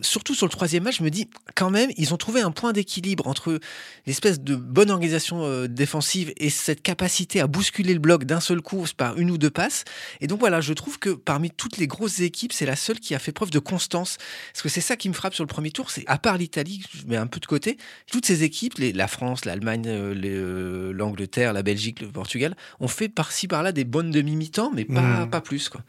surtout 0.00 0.34
sur 0.34 0.46
le 0.46 0.50
troisième 0.50 0.84
match, 0.84 0.98
je 0.98 1.02
me 1.02 1.10
dis 1.10 1.28
quand 1.54 1.70
même, 1.70 1.90
ils 1.96 2.12
ont 2.14 2.16
trouvé 2.16 2.40
un 2.40 2.50
point 2.50 2.72
d'équilibre 2.72 3.26
entre 3.26 3.60
l'espèce 4.06 4.40
de 4.40 4.56
bonne 4.56 4.90
organisation 4.90 5.44
euh, 5.44 5.66
défensive 5.68 6.32
et 6.36 6.50
cette 6.50 6.82
capacité 6.82 7.40
à 7.40 7.46
bousculer 7.46 7.94
le 7.94 8.00
bloc 8.00 8.24
d'un 8.24 8.40
seul 8.40 8.60
coup 8.60 8.84
par 8.96 9.18
une 9.18 9.30
ou 9.30 9.38
deux 9.38 9.50
passes. 9.50 9.84
Et 10.20 10.26
donc 10.26 10.40
voilà, 10.40 10.60
je 10.60 10.72
trouve 10.72 10.98
que 10.98 11.10
parmi 11.10 11.50
toutes 11.50 11.78
les 11.78 11.86
grosses 11.86 12.20
équipes, 12.20 12.52
c'est 12.52 12.66
la 12.66 12.76
seule 12.76 13.00
qui 13.00 13.14
a 13.14 13.18
fait 13.18 13.32
preuve 13.32 13.50
de 13.50 13.58
constance. 13.58 14.18
Parce 14.52 14.62
que 14.62 14.68
c'est 14.68 14.80
ça 14.80 14.96
qui 14.96 15.08
me 15.08 15.14
frappe 15.14 15.34
sur 15.34 15.44
le 15.44 15.48
premier 15.48 15.70
tour, 15.70 15.90
c'est 15.90 16.04
à 16.06 16.18
part 16.18 16.38
l'Italie, 16.38 16.82
je 16.94 17.06
mets 17.06 17.16
un 17.16 17.26
peu 17.26 17.40
de 17.40 17.46
côté, 17.46 17.76
toutes 18.10 18.26
ces 18.26 18.42
équipes, 18.42 18.74
la 18.78 19.08
France, 19.08 19.44
l'Allemagne, 19.44 19.84
euh, 19.86 20.14
euh, 20.24 20.92
l'Angleterre, 20.92 21.52
la 21.52 21.62
Belgique, 21.62 22.00
le 22.00 22.08
Portugal, 22.08 22.56
ont 22.80 22.88
fait 22.88 23.08
par-ci 23.08 23.48
par-là 23.48 23.72
des 23.72 23.84
bonnes 23.84 24.10
demi-mi-temps, 24.10 24.72
mais 24.74 24.84
pas, 24.84 25.00
mmh. 25.00 25.30
pas 25.30 25.40
plus. 25.40 25.68
Quoi. 25.68 25.82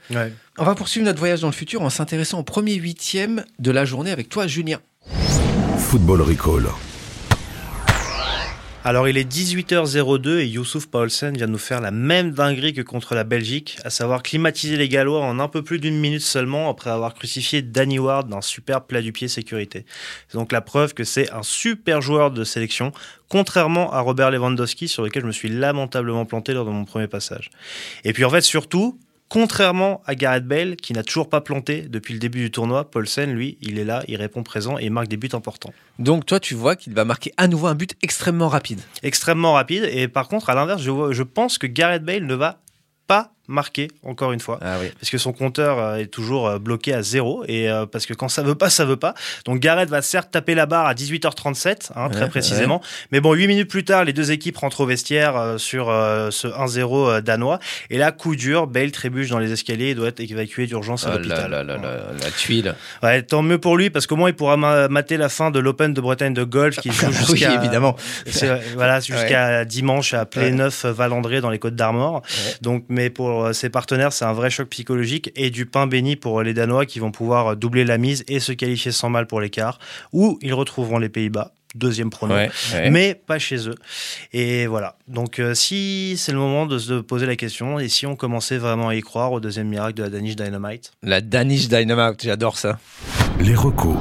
On 0.57 0.63
va 0.63 0.75
poursuivre 0.75 1.05
notre 1.05 1.19
voyage 1.19 1.41
dans 1.41 1.47
le 1.47 1.53
futur 1.53 1.81
en 1.81 1.89
s'intéressant 1.89 2.39
au 2.39 2.43
premier 2.43 2.75
huitième 2.75 3.45
de 3.59 3.71
la 3.71 3.85
journée 3.85 3.96
avec 4.05 4.29
toi, 4.29 4.45
Julien. 4.47 4.79
Football 5.77 6.21
Recall. 6.21 6.67
Alors 8.83 9.09
il 9.09 9.17
est 9.17 9.29
18h02 9.29 10.39
et 10.39 10.47
Youssouf 10.47 10.85
Paulsen 10.85 11.35
vient 11.35 11.47
de 11.47 11.51
nous 11.51 11.57
faire 11.57 11.81
la 11.81 11.91
même 11.91 12.31
dinguerie 12.31 12.73
que 12.73 12.81
contre 12.81 13.15
la 13.15 13.25
Belgique, 13.25 13.77
à 13.83 13.89
savoir 13.89 14.23
climatiser 14.23 14.77
les 14.77 14.87
Gallois 14.87 15.21
en 15.21 15.39
un 15.39 15.49
peu 15.49 15.61
plus 15.61 15.79
d'une 15.79 15.99
minute 15.99 16.21
seulement 16.21 16.69
après 16.69 16.89
avoir 16.89 17.13
crucifié 17.13 17.61
Danny 17.61 17.99
Ward 17.99 18.29
d'un 18.29 18.39
superbe 18.39 18.85
plat 18.87 19.01
du 19.01 19.11
pied 19.11 19.27
sécurité. 19.27 19.85
C'est 20.29 20.37
donc 20.37 20.53
la 20.53 20.61
preuve 20.61 20.93
que 20.93 21.03
c'est 21.03 21.29
un 21.33 21.43
super 21.43 22.01
joueur 22.01 22.31
de 22.31 22.45
sélection, 22.45 22.93
contrairement 23.27 23.91
à 23.91 23.99
Robert 23.99 24.31
Lewandowski 24.31 24.87
sur 24.87 25.03
lequel 25.03 25.23
je 25.23 25.27
me 25.27 25.33
suis 25.33 25.49
lamentablement 25.49 26.25
planté 26.25 26.53
lors 26.53 26.65
de 26.65 26.71
mon 26.71 26.85
premier 26.85 27.07
passage. 27.07 27.49
Et 28.05 28.13
puis 28.13 28.23
en 28.23 28.29
fait 28.29 28.39
surtout, 28.39 28.97
Contrairement 29.29 30.01
à 30.05 30.15
Gareth 30.15 30.45
Bale, 30.45 30.75
qui 30.77 30.93
n'a 30.93 31.03
toujours 31.03 31.27
pas 31.27 31.41
planté 31.41 31.81
depuis 31.81 32.13
le 32.13 32.19
début 32.19 32.39
du 32.39 32.51
tournoi, 32.51 32.89
Paulsen, 32.89 33.33
lui, 33.33 33.57
il 33.61 33.77
est 33.77 33.83
là, 33.83 34.03
il 34.07 34.15
répond 34.15 34.41
présent 34.41 34.77
et 34.77 34.89
marque 34.89 35.09
des 35.09 35.17
buts 35.17 35.29
importants. 35.33 35.73
Donc 35.99 36.25
toi, 36.25 36.39
tu 36.39 36.53
vois 36.53 36.77
qu'il 36.77 36.93
va 36.93 37.03
marquer 37.03 37.33
à 37.35 37.47
nouveau 37.47 37.67
un 37.67 37.75
but 37.75 37.93
extrêmement 38.01 38.47
rapide. 38.47 38.79
Extrêmement 39.03 39.53
rapide. 39.53 39.89
Et 39.91 40.07
par 40.07 40.29
contre, 40.29 40.49
à 40.49 40.55
l'inverse, 40.55 40.81
je, 40.81 41.11
je 41.11 41.23
pense 41.23 41.57
que 41.57 41.67
Gareth 41.67 42.03
Bale 42.03 42.25
ne 42.25 42.35
va 42.35 42.61
pas 43.07 43.33
marqué, 43.47 43.89
encore 44.03 44.33
une 44.33 44.39
fois. 44.39 44.59
Ah 44.61 44.77
parce 44.99 45.09
que 45.09 45.17
son 45.17 45.33
compteur 45.33 45.79
euh, 45.79 45.95
est 45.95 46.07
toujours 46.07 46.47
euh, 46.47 46.59
bloqué 46.59 46.93
à 46.93 47.01
zéro. 47.01 47.43
Et 47.47 47.69
euh, 47.69 47.85
parce 47.85 48.05
que 48.05 48.13
quand 48.13 48.27
ça 48.27 48.43
veut 48.43 48.55
pas, 48.55 48.69
ça 48.69 48.85
veut 48.85 48.97
pas. 48.97 49.13
Donc 49.45 49.59
Gareth 49.59 49.89
va 49.89 50.01
certes 50.01 50.31
taper 50.31 50.55
la 50.55 50.65
barre 50.65 50.85
à 50.85 50.93
18h37, 50.93 51.91
hein, 51.95 52.09
très 52.09 52.27
précisément. 52.29 52.81
Mais 53.11 53.21
bon, 53.21 53.33
8 53.33 53.47
minutes 53.47 53.69
plus 53.69 53.85
tard, 53.85 54.03
les 54.03 54.13
deux 54.13 54.31
équipes 54.31 54.57
rentrent 54.57 54.81
au 54.81 54.85
vestiaire 54.85 55.55
sur 55.57 55.87
ce 55.87 56.47
1-0 56.47 57.21
danois. 57.21 57.59
Et 57.89 57.97
là, 57.97 58.11
coup 58.11 58.35
dur, 58.35 58.67
Bale 58.67 58.91
trébuche 58.91 59.29
dans 59.29 59.39
les 59.39 59.51
escaliers 59.51 59.89
et 59.89 59.95
doit 59.95 60.09
être 60.09 60.19
évacué 60.19 60.67
d'urgence 60.67 61.05
à 61.05 61.11
oh 61.11 61.17
l'hôpital. 61.17 61.51
la 61.51 62.31
tuile. 62.31 62.75
Ouais, 63.03 63.21
tant 63.21 63.41
mieux 63.41 63.57
pour 63.57 63.77
lui, 63.77 63.89
parce 63.89 64.07
qu'au 64.07 64.15
moins 64.15 64.29
il 64.29 64.35
pourra 64.35 64.57
mater 64.57 65.17
la 65.17 65.29
fin 65.29 65.51
de 65.51 65.59
l'Open 65.59 65.93
de 65.93 66.01
Bretagne 66.01 66.33
de 66.33 66.43
golf 66.43 66.77
qui 66.77 66.91
joue 66.91 67.11
jusqu'à. 67.11 67.49
oui, 67.49 67.55
évidemment. 67.55 67.95
Voilà, 68.75 68.99
jusqu'à 68.99 69.65
dimanche 69.65 70.13
à 70.13 70.25
Pléneuf, 70.25 70.85
Valandré 70.85 71.41
dans 71.41 71.49
les 71.49 71.59
Côtes 71.59 71.75
d'Armor. 71.75 72.21
Donc, 72.61 72.85
mais 72.89 73.09
pour 73.09 73.36
euh, 73.45 73.53
ses 73.53 73.69
partenaires, 73.69 74.13
c'est 74.13 74.25
un 74.25 74.33
vrai 74.33 74.49
choc 74.49 74.69
psychologique 74.69 75.31
et 75.35 75.49
du 75.49 75.65
pain 75.65 75.87
béni 75.87 76.15
pour 76.15 76.41
les 76.41 76.53
Danois 76.53 76.85
qui 76.85 76.99
vont 76.99 77.11
pouvoir 77.11 77.55
doubler 77.55 77.85
la 77.85 77.97
mise 77.97 78.23
et 78.27 78.39
se 78.39 78.51
qualifier 78.51 78.91
sans 78.91 79.09
mal 79.09 79.27
pour 79.27 79.41
l'écart, 79.41 79.79
où 80.13 80.37
ils 80.41 80.53
retrouveront 80.53 80.99
les 80.99 81.09
Pays-Bas 81.09 81.53
deuxième 81.75 82.09
pronom, 82.09 82.47
mais 82.89 83.13
pas 83.13 83.39
chez 83.39 83.69
eux. 83.69 83.75
Et 84.33 84.67
voilà. 84.67 84.95
Donc, 85.07 85.39
euh, 85.39 85.53
si 85.53 86.15
c'est 86.17 86.31
le 86.31 86.37
moment 86.37 86.65
de 86.65 86.77
se 86.77 86.93
poser 86.95 87.25
la 87.25 87.35
question, 87.35 87.79
et 87.79 87.87
si 87.87 88.05
on 88.05 88.15
commençait 88.15 88.57
vraiment 88.57 88.89
à 88.89 88.95
y 88.95 89.01
croire 89.01 89.31
au 89.31 89.39
deuxième 89.39 89.67
miracle 89.67 89.95
de 89.95 90.03
la 90.03 90.09
Danish 90.09 90.35
Dynamite? 90.35 90.91
La 91.03 91.21
Danish 91.21 91.67
Dynamite, 91.67 92.23
j'adore 92.23 92.57
ça. 92.57 92.79
Les 93.39 93.55
recos. 93.55 93.97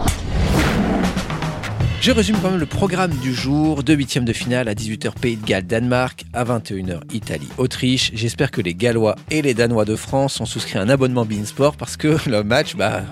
Je 2.06 2.12
résume 2.12 2.36
quand 2.40 2.52
même 2.52 2.60
le 2.60 2.66
programme 2.66 3.10
du 3.16 3.34
jour. 3.34 3.82
Deux 3.82 3.94
huitièmes 3.94 4.24
de 4.24 4.32
finale 4.32 4.68
à 4.68 4.74
18h 4.74 5.10
Pays 5.20 5.36
de 5.36 5.44
Galles, 5.44 5.66
Danemark, 5.66 6.24
à 6.32 6.44
21h 6.44 7.00
Italie, 7.12 7.48
Autriche. 7.58 8.12
J'espère 8.14 8.52
que 8.52 8.60
les 8.60 8.76
Gallois 8.76 9.16
et 9.32 9.42
les 9.42 9.54
Danois 9.54 9.84
de 9.84 9.96
France 9.96 10.40
ont 10.40 10.46
souscrit 10.46 10.78
un 10.78 10.88
abonnement 10.88 11.24
Bein 11.24 11.44
Sport 11.44 11.76
parce 11.76 11.96
que 11.96 12.16
le 12.30 12.44
match, 12.44 12.76
bah, 12.76 13.02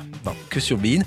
que 0.48 0.60
sur 0.60 0.78
Bein. 0.78 1.00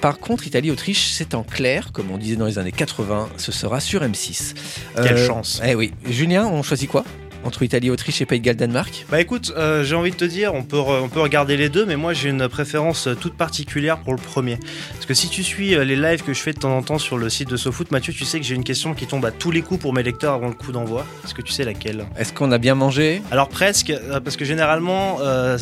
Par 0.00 0.20
contre, 0.20 0.46
Italie-Autriche, 0.46 1.08
c'est 1.10 1.34
en 1.34 1.42
clair, 1.42 1.90
comme 1.92 2.12
on 2.12 2.18
disait 2.18 2.36
dans 2.36 2.46
les 2.46 2.60
années 2.60 2.70
80, 2.70 3.28
ce 3.36 3.50
sera 3.50 3.80
sur 3.80 4.02
M6. 4.02 4.54
Quelle 4.94 5.16
euh, 5.16 5.26
chance. 5.26 5.60
Eh 5.66 5.74
oui. 5.74 5.92
Julien, 6.08 6.46
on 6.46 6.62
choisit 6.62 6.88
quoi? 6.88 7.04
Entre 7.44 7.62
Italie, 7.62 7.90
Autriche 7.90 8.20
et 8.20 8.26
Pays 8.26 8.40
de 8.40 8.44
Galles, 8.44 8.56
Danemark 8.56 9.06
Bah 9.10 9.20
écoute, 9.20 9.52
euh, 9.56 9.84
j'ai 9.84 9.94
envie 9.94 10.10
de 10.10 10.16
te 10.16 10.24
dire, 10.24 10.54
on 10.54 10.62
peut, 10.62 10.78
on 10.78 11.08
peut 11.08 11.20
regarder 11.20 11.56
les 11.56 11.68
deux, 11.68 11.84
mais 11.84 11.96
moi 11.96 12.12
j'ai 12.12 12.30
une 12.30 12.48
préférence 12.48 13.08
toute 13.20 13.36
particulière 13.36 13.98
pour 13.98 14.12
le 14.12 14.18
premier. 14.18 14.58
Parce 14.92 15.06
que 15.06 15.14
si 15.14 15.28
tu 15.28 15.42
suis 15.42 15.74
euh, 15.74 15.84
les 15.84 15.96
lives 15.96 16.22
que 16.22 16.32
je 16.32 16.40
fais 16.40 16.52
de 16.52 16.58
temps 16.58 16.76
en 16.76 16.82
temps 16.82 16.98
sur 16.98 17.18
le 17.18 17.28
site 17.28 17.48
de 17.48 17.56
SoFoot, 17.56 17.90
Mathieu, 17.90 18.12
tu 18.12 18.24
sais 18.24 18.40
que 18.40 18.46
j'ai 18.46 18.54
une 18.54 18.64
question 18.64 18.94
qui 18.94 19.06
tombe 19.06 19.24
à 19.24 19.30
tous 19.30 19.50
les 19.50 19.62
coups 19.62 19.80
pour 19.80 19.92
mes 19.92 20.02
lecteurs 20.02 20.34
avant 20.34 20.48
le 20.48 20.54
coup 20.54 20.72
d'envoi. 20.72 21.04
Est-ce 21.24 21.34
que 21.34 21.42
tu 21.42 21.52
sais 21.52 21.64
laquelle? 21.64 22.06
Est-ce 22.18 22.32
qu'on 22.32 22.50
a 22.50 22.58
bien 22.58 22.74
mangé? 22.74 23.22
Alors 23.30 23.48
presque, 23.48 23.90
euh, 23.90 24.20
parce 24.20 24.36
que 24.36 24.44
généralement 24.44 25.18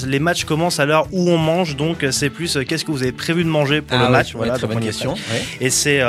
les 0.06 0.18
matchs 0.18 0.44
commencent 0.44 0.80
à 0.80 0.86
l'heure 0.86 1.06
où 1.12 1.28
on 1.30 1.38
mange, 1.38 1.76
donc 1.76 2.06
c'est 2.10 2.30
plus 2.30 2.58
qu'est-ce 2.66 2.84
que 2.84 2.90
vous 2.90 3.02
avez 3.02 3.12
prévu 3.12 3.44
de 3.44 3.48
manger 3.48 3.80
pour 3.82 3.98
le 3.98 4.04
ah 4.04 4.10
match. 4.10 4.34
voilà, 4.34 4.56
très 4.56 4.66
bonne 4.66 4.80
question. 4.80 5.14
Et 5.60 5.70
c'est 5.70 6.02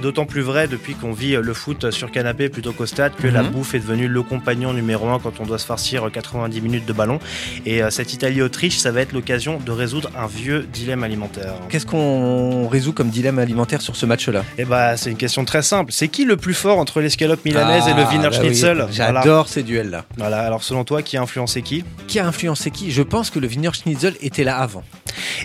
d'autant 0.00 0.26
plus 0.26 0.42
vrai 0.42 0.68
depuis 0.68 0.94
qu'on 0.94 1.12
vit 1.12 1.32
le 1.32 1.54
foot 1.54 1.90
sur 1.90 2.10
canapé 2.10 2.48
plutôt 2.48 2.72
qu'au 2.72 2.86
stade 2.86 3.12
que 3.16 3.26
la 3.26 3.42
mhm. 3.42 3.50
bouffe 3.50 3.74
est 3.74 3.80
devenue 3.80 4.08
le 4.08 4.22
compagnon 4.22 4.72
numéro 4.72 4.93
quand 5.22 5.40
on 5.40 5.44
doit 5.44 5.58
se 5.58 5.66
faire 5.66 5.78
90 6.12 6.60
minutes 6.60 6.86
de 6.86 6.92
ballon. 6.92 7.18
Et 7.66 7.82
euh, 7.82 7.90
cette 7.90 8.12
Italie-Autriche, 8.12 8.78
ça 8.78 8.90
va 8.90 9.00
être 9.00 9.12
l'occasion 9.12 9.58
de 9.58 9.70
résoudre 9.70 10.10
un 10.16 10.26
vieux 10.26 10.66
dilemme 10.72 11.04
alimentaire. 11.04 11.54
Qu'est-ce 11.68 11.86
qu'on 11.86 12.68
résout 12.68 12.92
comme 12.92 13.08
dilemme 13.08 13.38
alimentaire 13.38 13.80
sur 13.80 13.96
ce 13.96 14.06
match-là? 14.06 14.44
Eh 14.58 14.64
bah, 14.64 14.96
c'est 14.96 15.10
une 15.10 15.16
question 15.16 15.44
très 15.44 15.62
simple. 15.62 15.92
C'est 15.92 16.08
qui 16.08 16.24
le 16.24 16.36
plus 16.36 16.54
fort 16.54 16.78
entre 16.78 17.00
l'escalope 17.00 17.44
milanaise 17.44 17.84
et 17.88 17.94
le 17.94 18.02
ah, 18.02 18.10
Wiener 18.10 18.30
bah 18.30 18.32
Schnitzel 18.32 18.86
J'adore 18.90 19.48
ces 19.48 19.62
duels-là. 19.62 20.04
Voilà. 20.16 20.40
Alors, 20.40 20.62
selon 20.62 20.84
toi, 20.84 21.02
qui 21.02 21.16
a 21.16 21.22
influencé 21.22 21.62
qui? 21.62 21.84
Qui 22.06 22.18
a 22.18 22.26
influencé 22.26 22.70
qui? 22.70 22.90
Je 22.90 23.02
pense 23.02 23.30
que 23.30 23.38
le 23.38 23.48
Wiener 23.48 23.72
Schnitzel 23.72 24.14
était 24.20 24.44
là 24.44 24.58
avant. 24.58 24.84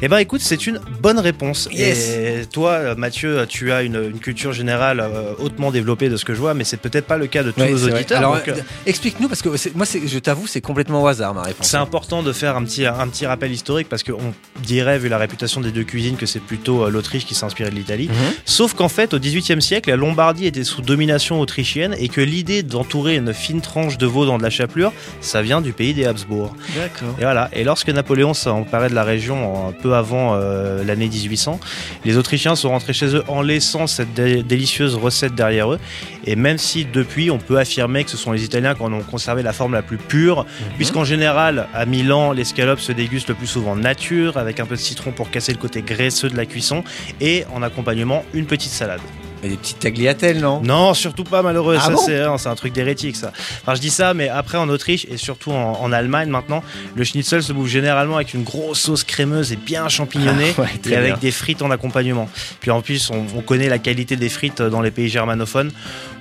Eh 0.02 0.08
ben 0.08 0.18
écoute, 0.18 0.42
c'est 0.42 0.68
une 0.68 0.80
bonne 1.02 1.20
réponse. 1.20 1.68
Yes. 1.72 2.10
Et 2.10 2.46
toi, 2.52 2.96
Mathieu, 2.96 3.46
tu 3.48 3.72
as 3.72 3.84
une, 3.84 3.96
une 4.12 4.20
culture 4.20 4.54
générale 4.54 5.00
euh, 5.00 5.34
hautement 5.40 5.72
développée 5.72 6.10
de 6.10 6.18
ce 6.18 6.26
que 6.26 6.34
je 6.34 6.40
vois, 6.40 6.54
mais 6.54 6.64
c'est 6.64 6.78
peut-être 6.78 7.06
pas 7.06 7.18
le 7.18 7.28
cas 7.28 7.44
de 7.44 7.52
tous 7.52 7.62
Ouais, 7.62 7.72
nos 7.72 7.78
vrai. 7.78 7.94
auditeurs. 7.94 8.18
Alors, 8.20 8.36
donc, 8.36 8.48
euh, 8.48 8.54
euh, 8.58 8.62
explique-nous, 8.86 9.28
parce 9.28 9.42
que 9.42 9.50
moi, 9.76 9.86
je 10.06 10.20
t'avoue, 10.20 10.48
c'est 10.48 10.62
complètement 10.62 11.04
au 11.04 11.08
hasard 11.08 11.34
ma 11.34 11.42
réponse. 11.44 11.68
C'est 11.68 11.78
important 11.78 12.24
de 12.24 12.32
faire 12.34 12.56
un 12.56 12.64
petit, 12.64 12.86
un 12.86 13.08
petit 13.08 13.26
rappel 13.26 13.52
historique 13.52 13.90
parce 13.90 14.04
qu'on 14.04 14.34
dirait, 14.64 15.00
vu 15.00 15.10
la 15.10 15.18
réputation 15.18 15.62
des 15.62 15.72
deux 15.72 15.84
cuisines, 15.84 16.16
que 16.18 16.26
c'est 16.26 16.40
plutôt 16.42 16.90
l'Autriche 16.90 17.26
qui 17.26 17.36
s'est 17.36 17.46
inspirée 17.46 17.70
de 17.70 17.76
l'Italie. 17.76 18.08
Mhm. 18.10 18.16
Sauf 18.46 18.74
qu'en 18.74 18.90
fait, 18.90 19.14
au 19.14 19.20
XVIIIe 19.20 19.62
siècle, 19.62 19.90
la 19.90 19.96
Lombardie 19.96 20.46
était 20.46 20.64
sous 20.64 20.82
domination 20.82 21.40
autrichienne 21.42 21.96
et 22.00 22.10
que 22.10 22.22
l'idée 22.22 22.64
d'entourer 22.64 23.16
une 23.16 23.34
fine 23.34 23.62
tranche 23.62 23.98
de 23.98 24.06
veau 24.06 24.26
dans 24.26 24.38
de 24.38 24.44
la 24.44 24.50
chapelure, 24.50 24.92
ça 25.22 25.42
vient 25.42 25.62
du 25.62 25.74
pays 25.74 25.94
des 25.94 26.06
Habsbourg. 26.06 26.56
D'accord. 26.76 27.16
Et 27.20 27.24
voilà. 27.24 27.50
Et 27.54 27.64
lorsque 27.64 27.90
Napoléon 27.90 28.34
s'est 28.34 28.50
emparé 28.50 28.90
de 28.90 28.96
la 28.96 29.04
région 29.04 29.59
peu 29.72 29.96
avant 29.96 30.34
euh, 30.36 30.84
l'année 30.84 31.08
1800, 31.08 31.60
les 32.06 32.18
Autrichiens 32.18 32.56
sont 32.56 32.70
rentrés 32.70 32.94
chez 32.94 33.16
eux 33.16 33.24
en 33.28 33.42
laissant 33.42 33.88
cette 33.88 34.14
dé- 34.14 34.44
délicieuse 34.44 34.96
recette 34.96 35.36
derrière 35.36 35.72
eux. 35.74 35.80
Et 36.26 36.36
même 36.36 36.58
si 36.58 36.86
depuis, 36.86 37.32
on 37.32 37.38
peut 37.38 37.58
affirmer 37.58 38.04
que 38.04 38.12
ce 38.12 38.18
sont 38.18 38.32
les 38.32 38.44
Italiens 38.44 38.76
qui 38.76 38.82
en 38.84 38.92
ont 38.94 39.02
conservé 39.02 39.42
la 39.44 39.54
forme 39.54 39.74
la 39.74 39.82
plus 39.82 39.98
pure, 39.98 40.46
puisqu'en 40.78 41.04
général, 41.04 41.68
à 41.74 41.86
Milan, 41.86 42.32
l'escalope 42.32 42.80
se 42.80 42.92
déguste 42.92 43.30
le 43.30 43.36
plus 43.36 43.48
souvent 43.48 43.76
nature, 43.76 44.38
avec 44.38 44.60
un 44.60 44.66
peu 44.66 44.76
de 44.76 44.82
citron 44.82 45.12
pour 45.12 45.30
casser 45.32 45.52
le 45.54 45.58
côté 45.58 45.82
graisseux 45.82 46.30
de 46.30 46.38
la 46.38 46.46
cuisson, 46.46 46.84
et 47.22 47.46
en 47.54 47.64
accompagnement, 47.64 48.24
une 48.34 48.46
petite 48.46 48.72
salade. 48.72 49.02
Des 49.42 49.56
petites 49.56 49.80
tagliatelles, 49.80 50.40
non? 50.40 50.62
Non, 50.62 50.94
surtout 50.94 51.24
pas 51.24 51.42
malheureux. 51.42 51.78
Ah 51.80 51.86
ça, 51.86 51.92
bon? 51.92 52.02
c'est, 52.06 52.26
non, 52.26 52.38
c'est 52.38 52.50
un 52.50 52.56
truc 52.56 52.74
d'hérétique, 52.74 53.16
ça. 53.16 53.32
Enfin, 53.62 53.74
je 53.76 53.80
dis 53.82 53.90
ça, 53.90 54.14
mais 54.14 54.28
après, 54.28 54.58
en 54.58 54.68
Autriche 54.70 55.06
et 55.10 55.18
surtout 55.18 55.52
en, 55.52 55.80
en 55.82 55.92
Allemagne 55.94 56.30
maintenant, 56.30 56.62
le 56.96 57.04
schnitzel 57.06 57.42
se 57.42 57.54
bouffe 57.54 57.70
généralement 57.70 58.18
avec 58.18 58.34
une 58.34 58.44
grosse 58.44 58.80
sauce 58.82 59.04
crémeuse 59.04 59.52
et 59.54 59.56
bien 59.56 59.88
champignonnée 59.88 60.54
Ah 60.58 60.62
ouais, 60.62 60.68
et 60.90 60.96
avec 60.96 61.12
bien. 61.14 61.18
des 61.22 61.32
frites 61.32 61.62
en 61.62 61.72
accompagnement. 61.72 62.30
Puis 62.60 62.70
en 62.72 62.82
plus, 62.82 63.10
on, 63.12 63.26
on 63.38 63.42
connaît 63.42 63.70
la 63.70 63.80
qualité 63.80 64.16
des 64.18 64.30
frites 64.30 64.62
dans 64.62 64.82
les 64.82 64.92
pays 64.92 65.08
germanophones. 65.10 65.72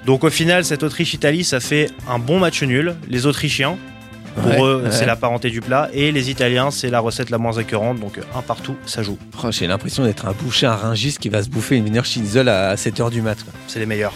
Donc 0.06 0.22
au 0.24 0.30
final, 0.30 0.64
cette 0.64 0.82
Autriche-Italie, 0.84 1.42
ça 1.44 1.58
fait 1.60 1.90
un 2.08 2.18
bon 2.18 2.38
match 2.38 2.62
nul. 2.62 2.94
Les 3.08 3.26
Autrichiens, 3.26 3.76
pour 4.38 4.50
Ouais, 4.50 4.60
eux, 4.62 4.82
ouais. 4.84 4.90
c'est 4.92 5.06
la 5.06 5.16
parenté 5.16 5.50
du 5.50 5.60
plat. 5.60 5.88
Et 5.92 6.12
les 6.12 6.30
Italiens, 6.30 6.70
c'est 6.70 6.90
la 6.90 7.00
recette 7.00 7.30
la 7.30 7.38
moins 7.38 7.52
écœurante. 7.52 8.00
Donc 8.00 8.20
un 8.34 8.42
partout, 8.42 8.76
ça 8.86 9.02
joue. 9.02 9.18
Oh, 9.44 9.50
J'ai 9.50 9.66
l'impression 9.66 10.04
d'être 10.04 10.26
un 10.26 10.32
boucher, 10.32 10.66
un 10.66 10.74
ringiste 10.76 11.18
qui 11.18 11.28
va 11.28 11.42
se 11.42 11.48
bouffer 11.48 11.76
une 11.76 11.84
Wiener 11.84 12.04
Schnitzel 12.04 12.48
à 12.48 12.74
7h 12.76 13.10
du 13.10 13.22
mat. 13.22 13.38
C'est 13.66 13.78
les 13.78 13.86
meilleurs. 13.86 14.12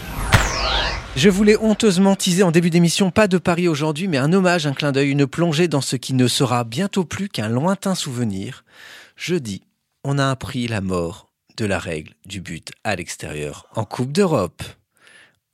Je 1.15 1.29
voulais 1.29 1.57
honteusement 1.61 2.15
teaser 2.15 2.41
en 2.41 2.49
début 2.51 2.71
d'émission, 2.71 3.11
pas 3.11 3.27
de 3.27 3.37
Paris 3.37 3.67
aujourd'hui, 3.67 4.07
mais 4.07 4.17
un 4.17 4.33
hommage, 4.33 4.65
un 4.65 4.73
clin 4.73 4.91
d'œil, 4.91 5.11
une 5.11 5.27
plongée 5.27 5.67
dans 5.67 5.81
ce 5.81 5.95
qui 5.95 6.13
ne 6.15 6.27
sera 6.27 6.63
bientôt 6.63 7.05
plus 7.05 7.29
qu'un 7.29 7.49
lointain 7.49 7.93
souvenir. 7.93 8.63
Jeudi, 9.15 9.61
on 10.03 10.17
a 10.17 10.27
appris 10.31 10.67
la 10.67 10.81
mort 10.81 11.27
de 11.57 11.65
la 11.65 11.77
règle 11.77 12.13
du 12.25 12.41
but 12.41 12.71
à 12.83 12.95
l'extérieur 12.95 13.67
en 13.75 13.85
Coupe 13.85 14.11
d'Europe. 14.11 14.63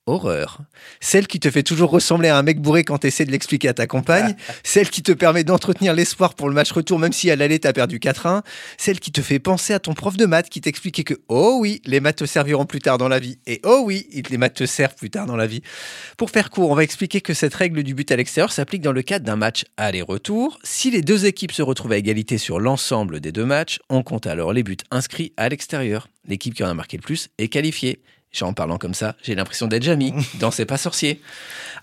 Horreur. 0.06 0.62
Celle 1.02 1.28
qui 1.28 1.40
te 1.40 1.52
fait 1.52 1.62
toujours 1.62 1.92
ressembler 1.92 2.30
à 2.30 2.38
un 2.38 2.42
mec 2.42 2.60
bourré 2.60 2.84
quand 2.84 2.98
t'essaies 2.98 3.26
de 3.26 3.32
l'expliquer 3.32 3.68
à 3.68 3.76
ta 3.76 3.86
compagne. 3.86 4.36
Celle 4.64 4.90
qui 4.90 5.04
te 5.04 5.12
permet 5.12 5.44
d'entretenir 5.44 5.94
l'espoir 5.94 6.34
pour 6.34 6.50
le 6.50 6.56
match 6.56 6.72
retour 6.72 6.98
même 6.98 7.14
si 7.14 7.30
à 7.30 7.36
l'aller 7.36 7.60
t'as 7.60 7.74
perdu 7.74 8.00
4-1. 8.00 8.42
Celle 8.78 9.00
qui 9.00 9.12
te 9.12 9.22
fait 9.22 9.38
penser 9.38 9.72
à 9.72 9.80
ton 9.80 9.94
prof 9.94 10.18
de 10.18 10.26
maths 10.26 10.50
qui 10.50 10.62
t'expliquait 10.62 11.04
que 11.04 11.14
oh 11.28 11.58
oui, 11.60 11.82
les 11.86 12.00
maths 12.00 12.18
te 12.18 12.26
serviront 12.26 12.66
plus 12.66 12.80
tard 12.80 12.98
dans 12.98 13.08
la 13.08 13.20
vie. 13.20 13.38
Et 13.46 13.62
oh 13.64 13.84
oui, 13.86 14.08
les 14.30 14.38
maths 14.38 14.56
te 14.56 14.66
servent 14.66 14.96
plus 14.96 15.12
tard 15.12 15.28
dans 15.28 15.36
la 15.36 15.46
vie. 15.46 15.62
Pour 16.18 16.32
faire 16.32 16.50
court, 16.50 16.72
on 16.72 16.76
va 16.76 16.84
expliquer 16.84 17.22
que 17.22 17.36
cette 17.36 17.54
règle 17.54 17.84
du 17.84 17.94
but 17.94 18.12
à 18.12 18.16
l'extérieur 18.16 18.52
s'applique 18.52 18.82
dans 18.82 18.94
le 18.94 19.04
cadre 19.04 19.26
d'un 19.26 19.36
match 19.36 19.66
aller-retour. 19.78 20.58
Si 20.64 20.90
les 20.90 21.04
deux 21.04 21.28
équipes 21.28 21.52
se 21.52 21.62
retrouvent 21.62 21.92
à 21.92 21.98
égalité 21.98 22.40
sur 22.40 22.60
l'ensemble 22.60 23.20
des 23.20 23.32
deux 23.32 23.46
matchs, 23.46 23.80
on 23.90 24.02
compte 24.02 24.26
alors 24.26 24.54
les 24.54 24.64
buts 24.64 24.78
inscrits 24.90 25.34
à 25.38 25.50
l'extérieur. 25.50 26.08
L'équipe 26.26 26.56
qui 26.56 26.64
en 26.64 26.70
a 26.70 26.74
marqué 26.74 26.98
le 26.98 27.04
plus 27.04 27.30
est 27.38 27.48
qualifiée. 27.48 28.02
En 28.42 28.54
parlant 28.54 28.78
comme 28.78 28.94
ça, 28.94 29.16
j'ai 29.22 29.36
l'impression 29.36 29.68
d'être 29.68 29.84
Jamie 29.84 30.14
dans 30.40 30.52
C'est 30.52 30.66
pas 30.66 30.78
sorcier. 30.78 31.22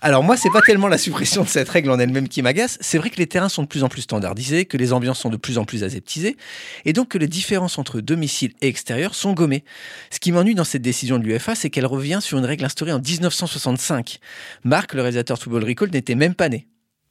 Alors 0.01 0.23
moi, 0.23 0.37
c'est 0.37 0.49
pas 0.49 0.61
tellement 0.61 0.87
la 0.87 0.97
suppression 0.97 1.43
de 1.43 1.47
cette 1.47 1.69
règle 1.69 1.91
en 1.91 1.99
elle-même 1.99 2.29
qui 2.29 2.41
m'agace. 2.41 2.77
C'est 2.81 2.97
vrai 2.97 3.09
que 3.09 3.17
les 3.17 3.27
terrains 3.27 3.49
sont 3.49 3.63
de 3.63 3.67
plus 3.67 3.83
en 3.83 3.89
plus 3.89 4.01
standardisés, 4.03 4.65
que 4.65 4.77
les 4.77 4.93
ambiances 4.93 5.19
sont 5.19 5.29
de 5.29 5.37
plus 5.37 5.57
en 5.57 5.65
plus 5.65 5.83
aseptisées, 5.83 6.37
et 6.85 6.93
donc 6.93 7.09
que 7.09 7.17
les 7.17 7.27
différences 7.27 7.77
entre 7.77 8.01
domicile 8.01 8.53
et 8.61 8.67
extérieur 8.67 9.13
sont 9.13 9.33
gommées. 9.33 9.63
Ce 10.09 10.19
qui 10.19 10.31
m'ennuie 10.31 10.55
dans 10.55 10.63
cette 10.63 10.81
décision 10.81 11.19
de 11.19 11.23
l'UFA, 11.23 11.53
c'est 11.53 11.69
qu'elle 11.69 11.85
revient 11.85 12.19
sur 12.21 12.37
une 12.37 12.45
règle 12.45 12.65
instaurée 12.65 12.93
en 12.93 12.99
1965. 12.99 14.19
Marc, 14.63 14.93
le 14.93 15.01
réalisateur 15.01 15.37
Football 15.37 15.65
Recall, 15.65 15.89
n'était 15.91 16.15
même 16.15 16.33
pas 16.33 16.49
né. 16.49 16.67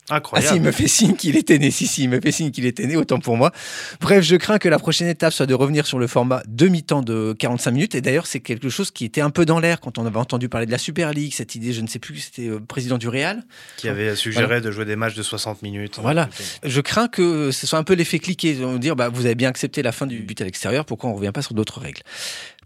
Ah 0.09 0.17
Incroyable. 0.17 0.49
si, 0.49 0.57
il 0.57 0.63
me 0.63 0.73
fait 0.73 0.89
signe 0.89 1.15
qu'il 1.17 1.37
était 1.37 1.59
né. 1.59 1.71
Si, 1.71 1.87
si, 1.87 2.05
il 2.05 2.09
me 2.09 2.21
fait 2.21 2.33
signe 2.33 2.51
qu'il 2.51 2.65
était 2.65 2.87
né, 2.87 2.97
autant 2.97 3.19
pour 3.19 3.37
moi. 3.37 3.53
Bref, 4.01 4.25
je 4.25 4.37
crains 4.37 4.59
que 4.59 4.69
la 4.69 4.79
prochaine 4.79 5.09
étape 5.09 5.33
soit 5.33 5.47
de 5.47 5.55
revenir 5.55 5.87
sur 5.87 5.99
le 5.99 6.07
format 6.07 6.43
demi-temps 6.47 7.03
de 7.03 7.35
45 7.39 7.71
minutes. 7.73 7.95
Et 7.95 8.01
d'ailleurs, 8.01 8.27
c'est 8.27 8.41
quelque 8.41 8.69
chose 8.69 8.91
qui 8.91 9.05
était 9.05 9.21
un 9.21 9.31
peu 9.31 9.45
dans 9.45 9.59
l'air 9.59 9.81
quand 9.81 9.99
on 9.99 10.07
avait 10.07 10.19
entendu 10.19 10.49
parler 10.49 10.67
de 10.67 10.71
la 10.71 10.79
Super 10.79 11.13
League, 11.13 11.33
cette 11.35 11.55
idée, 11.55 11.73
je 11.73 11.81
ne 11.81 11.87
sais 11.87 11.99
plus, 11.99 12.19
c'était 12.19 12.49
euh, 12.49 12.61
président 12.61 12.99
du 12.99 13.09
Real. 13.09 13.43
Qui 13.77 13.89
avait 13.89 14.15
suggéré 14.15 14.61
de 14.61 14.71
jouer 14.71 14.85
des 14.85 14.97
matchs 14.97 15.15
de 15.15 15.23
60 15.23 15.63
minutes. 15.63 15.99
Voilà. 16.01 16.29
Je 16.63 16.81
crains 16.81 17.09
que 17.09 17.51
ce 17.51 17.67
soit 17.67 17.79
un 17.79 17.85
peu 17.85 17.95
l'effet 17.95 18.19
cliqué, 18.19 18.57
on 18.63 18.73
va 18.73 18.79
dire 18.79 18.97
bah, 18.97 19.09
vous 19.09 19.27
avez 19.27 19.35
bien 19.35 19.49
accepté 19.49 19.83
la 19.83 19.93
fin 19.93 20.07
du 20.07 20.21
but 20.21 20.41
à 20.41 20.45
l'extérieur, 20.45 20.85
pourquoi 20.85 21.11
on 21.11 21.13
ne 21.15 21.19
revient 21.19 21.33
pas 21.33 21.43
sur 21.43 21.55
d'autres 21.55 21.81
règles? 21.81 22.03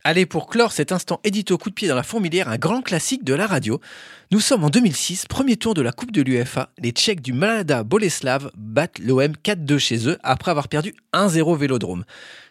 Allez, 0.02 0.24
pour 0.24 0.46
clore 0.46 0.72
cet 0.72 0.92
instant 0.92 1.20
édito 1.24 1.58
coup 1.58 1.68
de 1.68 1.74
pied 1.74 1.86
dans 1.86 1.94
la 1.94 2.02
fourmilière, 2.02 2.48
un 2.48 2.56
grand 2.56 2.80
classique 2.80 3.22
de 3.22 3.34
la 3.34 3.46
radio. 3.46 3.82
Nous 4.30 4.40
sommes 4.40 4.64
en 4.64 4.70
2006, 4.70 5.26
premier 5.26 5.58
tour 5.58 5.74
de 5.74 5.82
la 5.82 5.92
Coupe 5.92 6.10
de 6.10 6.22
l'UEFA. 6.22 6.70
Les 6.78 6.92
Tchèques 6.92 7.20
du 7.20 7.34
Malada 7.34 7.82
Boleslav 7.82 8.50
battent 8.56 8.98
l'OM 8.98 9.32
4-2 9.44 9.76
chez 9.76 10.08
eux 10.08 10.16
après 10.22 10.52
avoir 10.52 10.68
perdu 10.68 10.94
1-0 11.12 11.54
Vélodrome. 11.58 12.04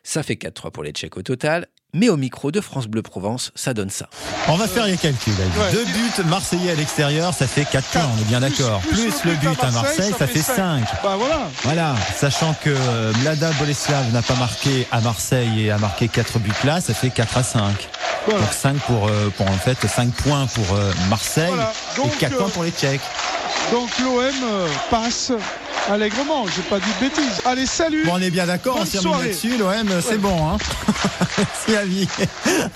Ça 0.03 0.22
fait 0.22 0.36
4-3 0.36 0.70
pour 0.70 0.84
les 0.84 0.91
Tchèques 0.91 1.18
au 1.18 1.24
total, 1.24 1.68
mais 1.93 2.10
au 2.10 2.17
micro 2.17 2.51
de 2.51 2.62
France 2.62 2.88
Bleu 2.88 3.01
Provence, 3.01 3.51
ça 3.55 3.74
donne 3.74 3.89
ça. 3.89 4.08
On 4.48 4.55
va 4.55 4.67
faire 4.67 4.86
les 4.86 4.98
calculs. 4.98 5.34
Deux 5.72 5.86
buts 5.86 6.27
marseillais 6.27 6.72
à 6.72 6.75
l'extérieur, 6.75 7.34
ça 7.34 7.48
fait 7.48 7.65
4 7.65 7.88
points, 7.89 8.10
on 8.15 8.22
est 8.22 8.25
bien 8.25 8.39
d'accord. 8.39 8.81
Plus 8.81 9.24
le 9.25 9.34
but 9.36 9.63
à 9.63 9.72
Marseille, 9.72 10.13
ça 10.17 10.27
fait 10.27 10.41
5. 10.41 10.84
Bah 11.03 11.15
voilà. 11.17 11.41
Voilà, 11.63 11.96
sachant 12.15 12.53
que 12.63 12.69
euh, 12.69 13.13
Mlada 13.22 13.51
Boleslav 13.60 14.12
n'a 14.13 14.22
pas 14.22 14.36
marqué 14.36 14.88
à 14.91 15.01
Marseille 15.01 15.65
et 15.65 15.72
a 15.72 15.77
marqué 15.77 16.08
4 16.08 16.39
buts 16.39 16.51
là, 16.63 16.81
ça 16.81 16.93
fait 16.93 17.10
4 17.10 17.38
à 17.38 17.43
5. 17.43 17.89
Voilà. 18.25 18.41
Donc 18.41 18.53
5 18.53 18.77
pour, 18.79 19.08
euh, 19.08 19.29
pour 19.36 19.48
en 19.48 19.58
fait 19.58 19.77
5 19.88 20.12
points 20.12 20.46
pour 20.48 20.75
euh, 20.75 20.91
Marseille 21.10 21.48
Voilà. 21.48 21.74
Donc, 21.96 22.13
et 22.13 22.17
4 22.17 22.34
euh, 22.34 22.38
points 22.38 22.50
pour 22.50 22.63
les 22.63 22.72
Tchèques. 22.72 23.01
Donc 23.72 23.89
l'OM 24.00 24.67
passe 24.89 25.31
allègrement. 25.89 26.46
J'ai 26.55 26.62
pas 26.63 26.79
dit 26.79 26.89
de 27.01 27.05
bêtises. 27.08 27.41
Allez, 27.46 27.65
salut. 27.65 28.05
Bon, 28.05 28.13
on 28.15 28.22
est 28.22 28.29
bien 28.29 28.46
d'accord, 28.46 28.77
on 28.81 28.86
s'est 28.86 29.00
remis 29.00 29.22
là-dessus, 29.27 29.58
l'OM, 29.58 30.01
c'est 30.08 30.17
bon. 30.17 30.50
Hein 30.53 30.58
c'est 31.65 31.74
la 31.74 31.86
vie. 31.86 32.08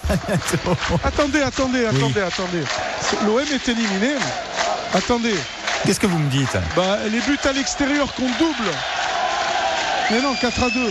À 0.09 0.15
bientôt. 0.27 0.77
Attendez, 1.03 1.41
attendez, 1.41 1.85
attendez, 1.85 2.21
attendez. 2.21 2.63
L'OM 3.25 3.39
est 3.39 3.67
éliminé. 3.69 4.15
Attendez. 4.93 5.35
Qu'est-ce 5.85 5.99
que 5.99 6.07
vous 6.07 6.19
me 6.19 6.29
dites? 6.29 6.55
Bah, 6.75 6.97
les 7.11 7.19
buts 7.21 7.37
à 7.43 7.51
l'extérieur 7.51 8.13
comptent 8.13 8.37
double. 8.39 8.69
Mais 10.11 10.21
non, 10.21 10.33
4 10.39 10.63
à 10.63 10.69
2. 10.69 10.79
4-2, 10.79 10.89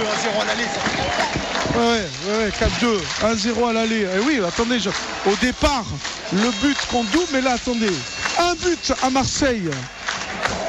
1-0 0.00 0.40
à 0.40 0.44
l'aller. 0.44 0.64
Ouais, 1.76 2.04
ouais, 2.26 2.44
ouais, 2.44 2.50
4-2, 2.50 3.00
1-0 3.22 3.68
à 3.68 3.72
l'aller. 3.72 4.06
Eh 4.16 4.20
oui, 4.20 4.40
attendez, 4.46 4.80
je- 4.80 4.90
au 4.90 5.36
départ, 5.40 5.84
le 6.32 6.50
but 6.62 6.76
compte 6.90 7.10
double, 7.10 7.26
mais 7.32 7.40
là, 7.42 7.52
attendez. 7.52 7.92
Un 8.38 8.54
but 8.54 8.92
à 9.02 9.10
Marseille. 9.10 9.68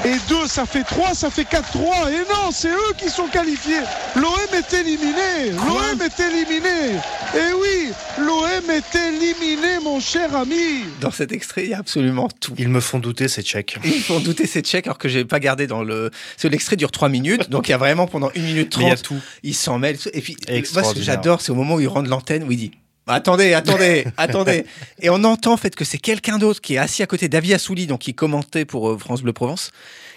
Et 0.08 0.16
deux, 0.30 0.48
ça 0.48 0.66
fait 0.66 0.84
3, 0.84 1.14
ça 1.16 1.30
fait 1.30 1.44
4-3. 1.44 2.10
Et 2.10 2.20
non, 2.32 2.52
c'est 2.54 2.70
eux 2.70 2.94
qui 2.98 3.10
sont 3.10 3.28
qualifiés. 3.28 3.82
L'OM 4.16 4.38
est 4.54 4.74
éliminé. 4.74 5.52
L'OM 5.52 6.02
est 6.02 6.20
éliminé. 6.22 6.98
Et 7.36 7.54
oui, 7.60 7.92
l'OM 8.18 8.70
est 8.72 8.96
éliminé, 8.96 9.80
mon 9.84 10.00
cher 10.00 10.34
ami. 10.34 10.86
Dans 11.02 11.12
cet 11.12 11.34
extrait, 11.34 11.66
il 11.66 11.72
y 11.72 11.74
a 11.74 11.80
absolument 11.80 12.30
tout. 12.40 12.54
Ils 12.58 12.70
me 12.70 12.80
font 12.80 13.00
douter, 13.00 13.28
ces 13.28 13.42
Tchèques. 13.44 13.80
Ils 13.84 14.00
font 14.00 14.22
douter 14.22 14.48
ces 14.48 14.62
tchèques 14.62 14.88
alors 14.88 14.98
que 14.98 15.10
j'ai 15.10 15.26
pas 15.26 15.42
gardé 15.42 15.68
dans 15.68 15.84
le. 15.84 16.10
Parce 16.10 16.44
que 16.44 16.48
l'extrait 16.48 16.78
dure 16.78 16.92
3 16.92 17.10
minutes, 17.10 17.50
donc 17.50 17.68
il 17.68 17.72
y 17.72 17.74
a 17.74 17.78
vraiment 17.78 18.08
pendant 18.08 18.30
1 18.34 18.40
minute 18.40 18.78
Mais 18.78 18.86
il 18.86 18.88
y 18.88 18.92
a 18.92 18.96
30. 18.96 19.04
tout. 19.04 19.22
Il 19.44 19.56
s'en 19.56 19.78
mêle. 19.78 19.98
Et 20.14 20.22
puis, 20.22 20.38
moi, 20.38 20.46
ce 20.46 20.52
que 20.54 20.58
Extraordinaire. 20.58 21.06
j'adore, 21.06 21.42
c'est 21.42 21.52
au 21.52 21.56
moment 21.56 21.76
où 21.76 21.82
il 21.82 21.88
rentre 21.90 22.10
l'antenne 22.10 22.46
où 22.46 22.52
il 22.54 22.58
dit. 22.58 22.72
Attendez, 23.08 23.54
attendez, 23.54 24.06
attendez. 24.18 24.66
Et 25.02 25.10
on 25.10 25.24
entend 25.24 25.54
en 25.54 25.58
fait 25.58 25.76
que 25.76 25.86
c'est 25.86 25.98
quelqu'un 25.98 26.38
d'autre 26.38 26.62
qui 26.62 26.76
est 26.76 26.78
assis 26.78 27.04
à 27.04 27.08
côté 27.08 27.30
d'Avi 27.30 27.54
Assouli, 27.54 27.88
donc 27.88 28.02
qui 28.02 28.14
commentait 28.14 28.66
pour 28.66 28.90
euh, 28.90 28.98
France 28.98 29.22
Bleu 29.22 29.34
Provence, 29.34 29.72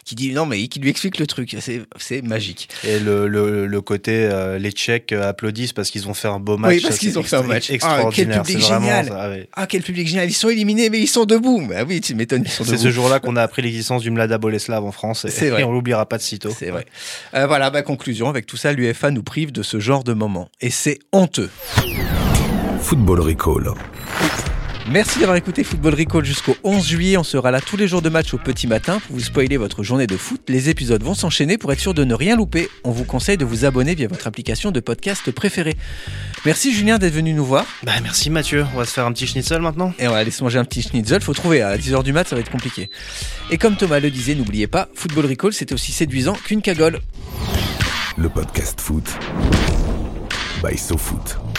qui 0.04 0.14
dit 0.14 0.32
non, 0.32 0.46
mais 0.46 0.66
qui 0.68 0.80
lui 0.80 0.90
explique 0.90 1.18
le 1.18 1.26
truc. 1.26 1.56
C'est, 1.60 2.22
magique. 2.22 2.68
Et 2.84 2.98
le, 2.98 3.28
le, 3.28 3.66
le 3.66 3.80
côté, 3.80 4.24
euh, 4.24 4.58
les 4.58 4.72
Tchèques 4.72 5.12
euh, 5.12 5.28
applaudissent 5.28 5.72
parce 5.72 5.90
qu'ils 5.90 6.08
ont 6.08 6.14
fait 6.14 6.28
un 6.28 6.40
beau 6.40 6.56
match. 6.56 6.74
Oui, 6.74 6.80
parce 6.80 6.98
qu'ils 6.98 7.18
ont 7.18 7.22
fait 7.22 7.36
un 7.36 7.42
match. 7.42 7.66
Ah, 7.70 7.74
Extraordinaire. 7.74 8.42
quel 8.42 8.54
public 8.54 8.66
génial. 8.66 9.06
ça, 9.06 9.30
ouais. 9.30 9.48
Ah, 9.54 9.66
quel 9.66 9.82
public 9.82 10.08
génial. 10.08 10.28
Ils 10.28 10.34
sont 10.34 10.48
éliminés, 10.48 10.90
mais 10.90 11.00
ils 11.00 11.06
sont 11.06 11.26
debout. 11.26 11.64
Bah 11.68 11.84
oui, 11.86 12.00
tu 12.00 12.14
m'étonnes, 12.14 12.44
C'est 12.46 12.76
ce 12.76 12.90
jour-là 12.90 13.20
qu'on 13.20 13.36
a 13.36 13.42
appris 13.42 13.62
l'existence 13.62 14.02
du 14.02 14.10
Mlada 14.10 14.38
Boleslav 14.38 14.84
en 14.84 14.92
France. 14.92 15.24
Et, 15.24 15.30
C'est 15.30 15.50
vrai. 15.50 15.60
et 15.60 15.64
on 15.64 15.72
l'oubliera 15.72 16.06
pas 16.06 16.18
de 16.18 16.22
sitôt. 16.22 16.50
C'est 16.56 16.70
vrai. 16.70 16.86
Euh, 17.34 17.46
voilà, 17.46 17.70
bah, 17.70 17.82
conclusion. 17.82 18.28
Avec 18.28 18.46
tout 18.46 18.56
ça, 18.56 18.72
l'UFA 18.72 19.10
nous 19.10 19.22
prive 19.22 19.52
de 19.52 19.62
ce 19.62 19.78
genre 19.78 20.02
de 20.02 20.12
moment. 20.12 20.48
Et 20.60 20.70
c'est 20.70 20.98
honteux. 21.12 21.50
Football 22.82 23.20
Recall. 23.20 23.72
Merci 24.88 25.20
d'avoir 25.20 25.36
écouté 25.36 25.62
Football 25.62 25.94
Recall 25.94 26.24
jusqu'au 26.24 26.56
11 26.64 26.84
juillet. 26.84 27.16
On 27.16 27.22
sera 27.22 27.50
là 27.50 27.60
tous 27.60 27.76
les 27.76 27.86
jours 27.86 28.02
de 28.02 28.08
match 28.08 28.34
au 28.34 28.38
petit 28.38 28.66
matin 28.66 28.98
pour 29.06 29.16
vous 29.16 29.22
spoiler 29.22 29.56
votre 29.56 29.82
journée 29.82 30.06
de 30.06 30.16
foot. 30.16 30.40
Les 30.48 30.68
épisodes 30.68 31.02
vont 31.02 31.14
s'enchaîner 31.14 31.58
pour 31.58 31.72
être 31.72 31.78
sûr 31.78 31.94
de 31.94 32.02
ne 32.04 32.14
rien 32.14 32.36
louper. 32.36 32.68
On 32.82 32.90
vous 32.90 33.04
conseille 33.04 33.36
de 33.36 33.44
vous 33.44 33.64
abonner 33.64 33.94
via 33.94 34.08
votre 34.08 34.26
application 34.26 34.72
de 34.72 34.80
podcast 34.80 35.30
préférée. 35.30 35.76
Merci 36.44 36.72
Julien 36.74 36.98
d'être 36.98 37.14
venu 37.14 37.32
nous 37.32 37.44
voir. 37.44 37.66
Bah 37.84 37.92
merci 38.02 38.30
Mathieu, 38.30 38.66
on 38.74 38.78
va 38.78 38.84
se 38.84 38.92
faire 38.92 39.06
un 39.06 39.12
petit 39.12 39.26
schnitzel 39.26 39.60
maintenant. 39.60 39.92
Et 39.98 40.08
on 40.08 40.12
va 40.12 40.16
aller 40.16 40.30
se 40.32 40.42
manger 40.42 40.58
un 40.58 40.64
petit 40.64 40.82
schnitzel. 40.82 41.20
Faut 41.22 41.34
trouver 41.34 41.62
à 41.62 41.76
10h 41.76 42.02
du 42.02 42.12
mat, 42.12 42.26
ça 42.26 42.34
va 42.34 42.40
être 42.40 42.50
compliqué. 42.50 42.90
Et 43.50 43.58
comme 43.58 43.76
Thomas 43.76 44.00
le 44.00 44.10
disait, 44.10 44.34
n'oubliez 44.34 44.66
pas, 44.66 44.88
Football 44.94 45.26
Recall 45.26 45.52
c'est 45.52 45.72
aussi 45.72 45.92
séduisant 45.92 46.32
qu'une 46.32 46.62
cagole. 46.62 46.98
Le 48.16 48.28
podcast 48.28 48.80
foot 48.80 49.04
by 50.64 50.76
SoFoot. 50.76 51.49